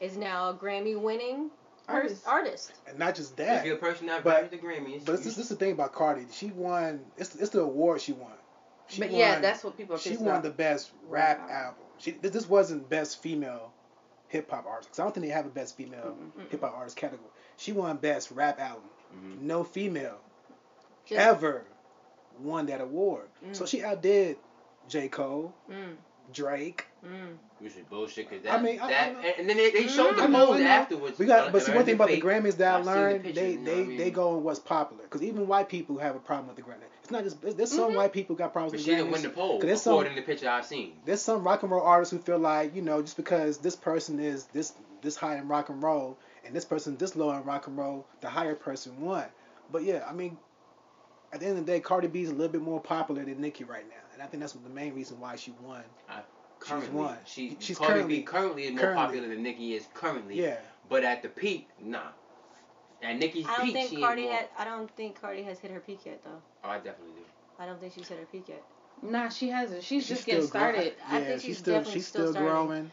[0.00, 1.50] is now a Grammy winning
[1.88, 2.26] Artist.
[2.26, 2.26] artist.
[2.26, 2.72] artist.
[2.88, 3.60] And not just that.
[3.60, 5.92] if you're a person that but- values the Grammys, but this, is- the thing about
[5.92, 6.26] Cardi.
[6.32, 7.04] She won.
[7.16, 8.32] It's it's the award she won.
[8.88, 10.42] She But won, yeah, that's what people are she won about.
[10.44, 11.56] the best Rap rap album.
[11.56, 11.82] album.
[11.98, 13.72] She this, this wasn't best female
[14.28, 16.50] hip hop artist because I don't think they have a best female Mm-mm.
[16.50, 17.28] hip hop artist category.
[17.56, 18.82] She won best rap album.
[19.14, 19.40] Mhm.
[19.42, 20.18] No female
[21.04, 21.64] Just- ever
[22.40, 23.28] won that award.
[23.52, 23.68] So Mm.
[23.68, 24.36] she outdid
[24.88, 25.96] J Cole, Mm,
[26.32, 26.86] Drake.
[27.04, 27.36] mm.
[27.58, 28.28] Which is bullshit.
[28.28, 29.18] Cause that, I mean, I- that, I know.
[29.20, 30.16] and, and then they, they showed Mm.
[30.16, 31.18] the I know, polls afterwards.
[31.18, 32.20] We got, but see, one thing about the.
[32.20, 33.96] Grammys that I I've the learned, pictures, they you know they I mean?
[33.96, 35.04] they go on what's popular.
[35.04, 36.84] Because even white people have a problem with the Grammys.
[37.02, 37.96] It's not just there's some Mhm.
[37.96, 39.24] white people got problems But with she the didn't win Grammys.
[39.24, 40.92] the poll, 'Cause there's some- according to the picture I've seen.
[41.06, 44.20] There's some rock and roll artists who feel like you know just because this person
[44.20, 47.66] is this this high in rock and roll and this person this low in rock
[47.68, 49.24] and roll, the higher person won.
[49.72, 50.36] But yeah, I mean,
[51.36, 53.42] at the end of the day, Cardi B is a little bit more popular than
[53.42, 55.82] Nicki right now, and I think that's the main reason why she won.
[56.60, 57.18] Currently, won.
[57.26, 59.04] She, She's Cardi currently- B currently is more currently.
[59.04, 60.40] popular than Nicki is currently.
[60.42, 60.56] Yeah,
[60.88, 62.00] But at the peak, nah.
[63.02, 64.48] At Nicki's I don't peak, think she Cardi ain't had.
[64.58, 66.40] I don't think Cardi has hit her peak yet, though.
[66.64, 67.20] Oh, I definitely do.
[67.58, 68.62] I don't think she's hit her peak yet.
[69.02, 69.82] Nah, she hasn't.
[69.82, 70.94] She's, she's just getting still grow- started.
[71.06, 72.66] I Yeah, think she's she's still definitely she's still still starting.
[72.66, 72.90] growing,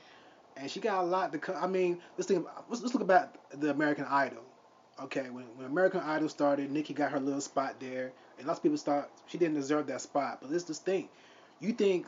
[0.58, 1.56] and she got a lot to come.
[1.58, 2.46] I mean, let's think.
[2.70, 4.44] Let's, let's look about the American Idol.
[5.02, 8.64] Okay, when, when American Idol started, Nicki got her little spot there, and lots of
[8.64, 10.40] people thought she didn't deserve that spot.
[10.42, 11.10] But let's just think.
[11.60, 12.06] You think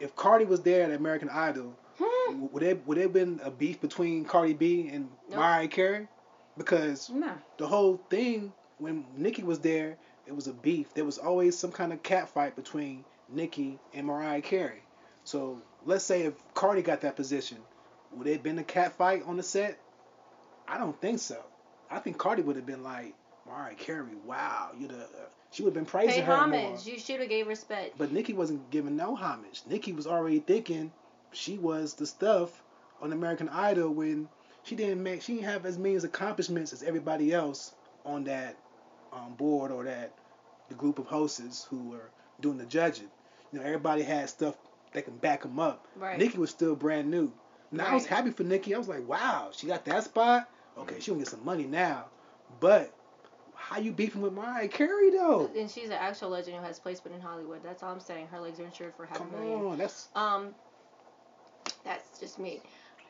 [0.00, 2.46] if Cardi was there at American Idol, Hmm.
[2.50, 5.38] would there would there been a beef between Cardi B and Nope.
[5.38, 6.08] Mariah Carey?
[6.56, 7.34] Because Nah.
[7.56, 9.96] the whole thing when Nicki was there,
[10.26, 10.92] it was a beef.
[10.94, 14.82] There was always some kind of cat fight between Nicki and Mariah Carey.
[15.22, 17.58] So let's say if Cardi got that position,
[18.12, 19.78] would there have been a cat fight on the set?
[20.66, 21.40] I don't think so.
[21.90, 23.14] I think Cardi would have been like
[23.46, 24.14] Mariah Carey.
[24.26, 25.06] Wow, you the
[25.50, 26.58] she would have been praising Pay her more.
[26.58, 26.86] homage.
[26.86, 27.96] You should have gave respect.
[27.96, 29.62] But Nicki wasn't giving no homage.
[29.68, 30.92] Nicki was already thinking
[31.32, 32.62] she was the stuff
[33.00, 34.28] on American Idol when
[34.64, 37.74] she didn't make she didn't have as many accomplishments as everybody else
[38.04, 38.56] on that
[39.12, 40.12] um, board or that
[40.68, 43.08] the group of hosts who were doing the judging.
[43.52, 44.56] You know, everybody had stuff
[44.92, 45.86] that can back them up.
[45.96, 46.18] Right.
[46.18, 47.32] Nicki was still brand new.
[47.70, 48.74] And I was happy for Nicki.
[48.74, 50.48] I was like, wow, she got that spot.
[50.78, 52.06] Okay, she gonna get some money now.
[52.60, 52.92] But
[53.68, 55.50] how you beefing with Mariah Carey though?
[55.56, 57.60] And she's an actual legend who has placement in Hollywood.
[57.64, 58.26] That's all I'm saying.
[58.30, 59.64] Her legs are insured for half Come a million.
[59.64, 60.54] on, that's Um,
[61.82, 62.60] that's just me.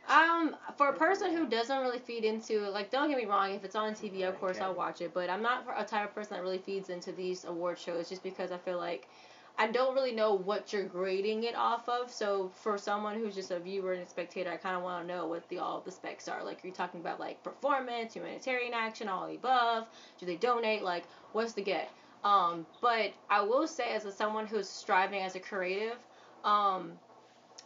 [0.09, 3.65] Um, for a person who doesn't really feed into like, don't get me wrong, if
[3.65, 5.13] it's on TV, of course I'll watch it.
[5.13, 8.23] But I'm not a type of person that really feeds into these award shows, just
[8.23, 9.09] because I feel like
[9.57, 12.11] I don't really know what you're grading it off of.
[12.11, 15.15] So for someone who's just a viewer and a spectator, I kind of want to
[15.15, 16.45] know what the all the specs are.
[16.45, 19.89] Like, are you talking about like performance, humanitarian action, all the above?
[20.19, 20.83] Do they donate?
[20.83, 21.89] Like, what's the get?
[22.25, 25.99] Um, but I will say, as a, someone who's striving as a creative,
[26.43, 26.93] um,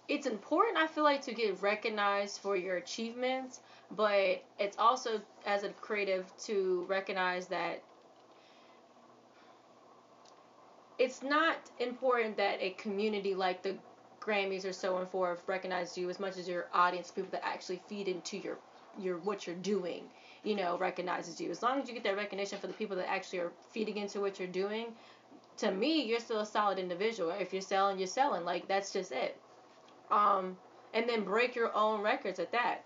[0.08, 0.76] it's important.
[0.76, 3.60] I feel like to get recognized for your achievements,
[3.96, 7.82] but it's also as a creative to recognize that
[10.98, 13.76] it's not important that a community like the
[14.20, 17.80] Grammys or so on forth recognize you as much as your audience, people that actually
[17.88, 18.58] feed into your
[19.00, 20.02] your what you're doing,
[20.42, 21.50] you know, recognizes you.
[21.50, 24.20] As long as you get that recognition for the people that actually are feeding into
[24.20, 24.86] what you're doing,
[25.58, 27.30] to me, you're still a solid individual.
[27.30, 28.44] If you're selling, you're selling.
[28.44, 29.36] Like that's just it.
[30.10, 30.56] Um,
[30.94, 32.82] and then break your own records at that.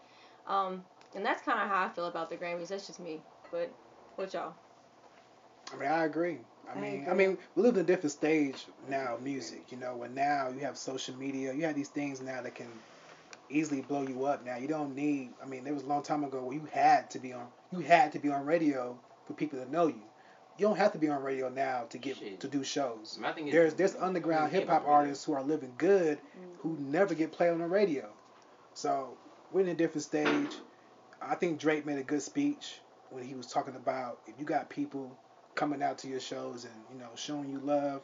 [0.46, 0.84] Um,
[1.14, 2.68] and that's kind of how I feel about the Grammys.
[2.68, 3.20] That's just me.
[3.50, 3.70] But
[4.16, 4.52] what y'all?
[5.72, 6.38] I mean, I agree.
[6.68, 7.26] I I mean, I agree.
[7.26, 9.70] mean, we live in a different stage now of music.
[9.70, 12.68] You know, when now you have social media, you have these things now that can
[13.50, 14.44] easily blow you up.
[14.44, 15.30] Now you don't need.
[15.42, 17.46] I mean, there was a long time ago where you had to be on.
[17.70, 20.02] You had to be on radio for people to know you.
[20.58, 22.40] You don't have to be on radio now to get Shit.
[22.40, 23.18] to do shows.
[23.20, 26.18] My thing is, There's there's underground hip hop artists who are living good
[26.58, 26.78] who mm.
[26.78, 28.08] never get played on the radio.
[28.74, 29.16] So
[29.50, 30.50] we're in a different stage.
[31.20, 34.68] I think Drake made a good speech when he was talking about if you got
[34.68, 35.16] people
[35.54, 38.02] coming out to your shows and you know showing you love,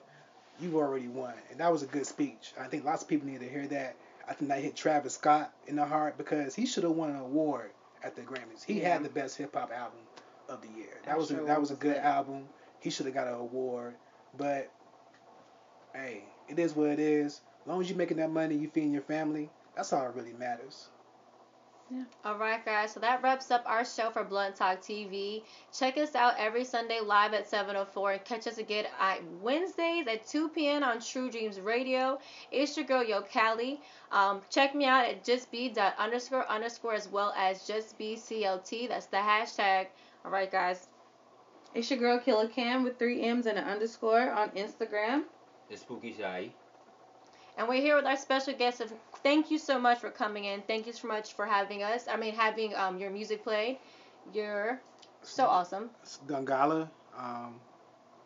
[0.61, 1.35] you've already won.
[1.51, 2.53] And that was a good speech.
[2.61, 3.97] I think lots of people need to hear that.
[4.29, 7.17] I think that hit Travis Scott in the heart because he should have won an
[7.17, 7.71] award
[8.05, 8.63] at the Grammys.
[8.65, 8.93] He Yeah.
[8.95, 10.01] had the best hip hop album
[10.49, 10.99] of the year.
[11.05, 12.45] That I'm was a, that was a good album.
[12.81, 13.95] He should have got an award.
[14.37, 14.71] But
[15.95, 17.41] hey, it is what it is.
[17.63, 20.33] As long as you're making that money, you feeding your family, that's all that really
[20.33, 20.89] matters.
[22.25, 22.93] All right, guys.
[22.93, 25.43] So that wraps up our show for Blunt Talk TV.
[25.73, 30.27] Check us out every Sunday live at 7:04 and catch us again at Wednesdays at
[30.27, 30.83] 2 p.m.
[30.83, 32.19] on True Dreams Radio.
[32.51, 33.81] It's your girl Yo Cali.
[34.13, 38.89] Um, check me out at justb underscore underscore as well as justbclt.
[38.89, 39.87] That's the hashtag.
[40.25, 40.89] All right, guys.
[41.75, 45.25] It's your girl Killer Cam with three M's and an underscore on Instagram.
[45.71, 46.53] the spooky side.
[47.59, 48.81] And we're here with our special guest.
[48.81, 48.93] Of,
[49.25, 50.63] thank you so much for coming in.
[50.63, 52.07] Thank you so much for having us.
[52.09, 53.79] I mean, having um, your music played.
[54.33, 54.81] You're
[55.23, 55.91] so awesome.
[56.03, 56.89] It's Dongala.
[57.19, 57.57] Um,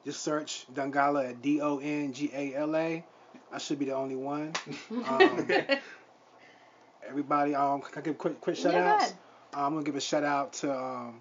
[0.05, 3.03] just search Dongala at D O N G A L A.
[3.51, 4.53] I should be the only one.
[4.91, 5.47] Um,
[7.09, 9.05] everybody, um, can I give quick quick shout Yeah, outs?
[9.05, 9.16] ahead.
[9.55, 11.20] I'm gonna give a shout out to um,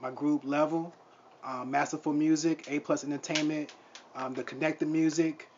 [0.00, 0.92] my group Level,
[1.44, 3.72] um, Masterful Music, A Plus Entertainment,
[4.14, 5.48] um, the Connected Music,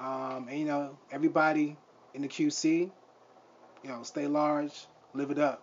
[0.00, 1.76] um, and you know everybody
[2.14, 2.90] in the QC.
[3.82, 5.62] You know, stay large, live it up.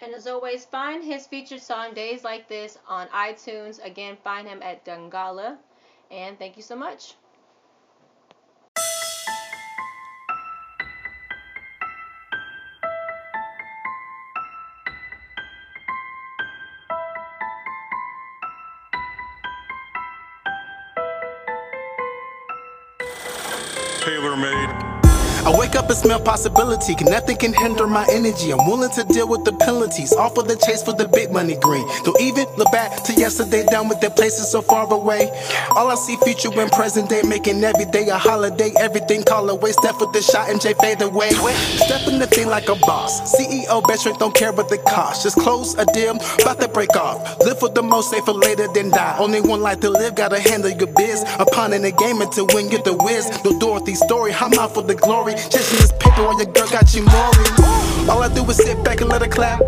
[0.00, 3.84] And as always, find his featured song Days Like This on iTunes.
[3.84, 5.58] Again, find him at Dongala.
[6.10, 7.14] And thank you so much.
[25.88, 26.94] Up and smell possibility.
[27.04, 28.52] Nothing can hinder my energy.
[28.52, 30.12] I'm willing to deal with the penalties.
[30.12, 31.86] All for the chase for the big money green.
[32.04, 35.30] Don't even look back to yesterday, down with their places so far away.
[35.76, 38.70] All I see future when present day, making every day a holiday.
[38.78, 39.72] Everything call away.
[39.72, 41.30] Step with the shot, MJ fade away.
[41.30, 43.34] Step in the thing like a boss.
[43.34, 45.22] CEO, best strength, don't care what the cost.
[45.22, 47.38] Just close a deal, about to break off.
[47.40, 49.16] Live for the most, safer later than die.
[49.18, 51.24] Only one life to live, gotta handle your biz.
[51.38, 53.30] Upon in the game until win, get the whiz.
[53.44, 55.34] No Dorothy story, I'm out for the glory.
[55.34, 58.08] Chasing this paper while your girl got you mooring.
[58.10, 59.60] All I do is sit back and let her clap.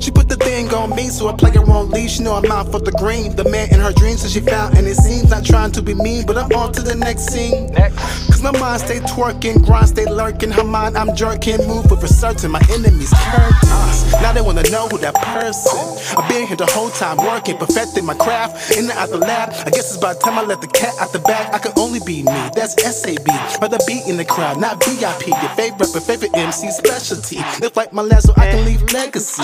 [0.00, 2.18] She put the thing on me, so I play her on leash.
[2.18, 3.34] You know I'm out for the green.
[3.34, 5.94] The man in her dreams, so she found, and it seems not trying to be
[5.94, 7.74] mean, but I'm on to the next scene.
[7.74, 10.50] Cause my mind stay twerking, grind stay lurking.
[10.50, 12.50] Her mind I'm jerking, move for certain.
[12.52, 14.12] My enemies curtains.
[14.22, 15.76] Now they wanna know who that person.
[16.16, 18.76] I've been here the whole time working, perfecting my craft.
[18.76, 21.54] In the lab, I guess it's about time I let the cat out the bag.
[21.54, 23.26] I can only be me, that's SAB.
[23.60, 25.26] Rather be in the crowd, not VIP.
[25.28, 27.38] Your favorite rapper, favorite MC specialty.
[27.60, 28.66] Live like my last so I can eh.
[28.66, 29.42] leave legacy.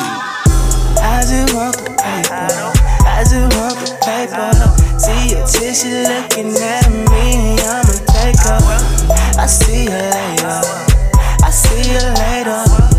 [1.02, 2.46] I just want the paper.
[3.04, 4.50] I just want the paper.
[4.98, 8.60] See your tissue looking at me, I'ma take her.
[9.38, 10.62] I see you later.
[11.44, 12.91] I see you later.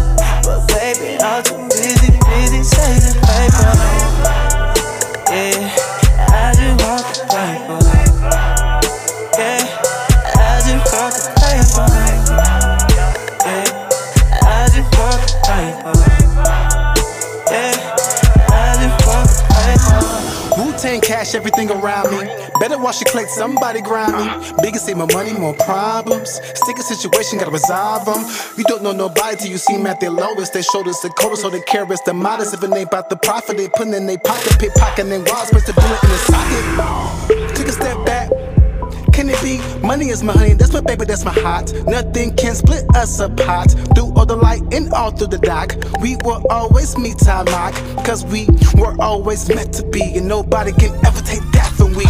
[22.84, 24.54] Better watch your click, somebody grind me.
[24.62, 26.42] Bigger say my money, more problems.
[26.54, 28.26] Stick a situation, gotta resolve them.
[28.58, 30.52] You don't know nobody till you see them at their lowest.
[30.52, 32.54] They shoulders the coldest, so they care it's the modest.
[32.54, 35.68] If it ain't about the profit, they put in their pocket, pickpocket, and walls, supposed
[35.68, 37.56] to do it in the socket.
[37.56, 38.30] Take a step back.
[39.14, 39.62] Can it be?
[39.86, 41.72] Money is my honey, that's my baby, that's my heart.
[41.86, 43.72] Nothing can split us apart.
[43.96, 47.76] Through all the light and all through the dark, we will always meet our mark.
[48.04, 52.04] Cause we were always meant to be, and nobody can ever take that from we.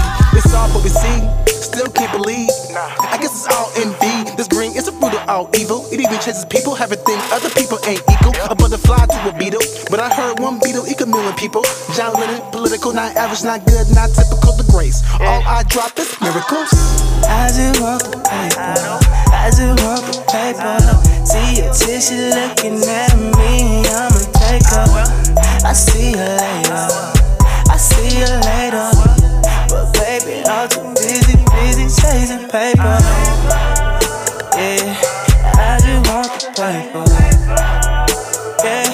[0.44, 2.50] It's all what we see, still can't believe.
[2.76, 4.36] I guess it's all envy.
[4.36, 5.86] This green is a fruit of all evil.
[5.92, 8.34] It even chases people, have a thing other people ain't equal.
[8.50, 11.64] A butterfly to a beetle, but I heard one beetle equal million people.
[11.96, 14.54] John Lennon, political, not average, not good, not typical.
[14.60, 16.70] The grace, all I drop is miracles.
[17.24, 18.76] I just want the paper.
[19.32, 20.78] I just want the paper.
[21.24, 23.88] See your tissue looking at me.
[23.88, 24.86] I'ma take her.
[25.64, 26.92] I see you later.
[27.72, 29.23] I see you later.
[32.14, 32.98] Chasing paper.
[34.54, 34.94] Yeah,
[35.58, 37.06] I just want the paper.
[38.64, 38.88] Yeah,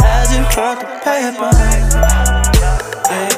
[0.00, 1.52] I just want the paper.
[3.10, 3.32] Yeah,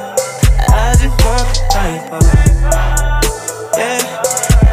[0.68, 2.22] I just want the paper.
[3.78, 4.02] Yeah,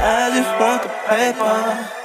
[0.01, 2.00] I just want the paper.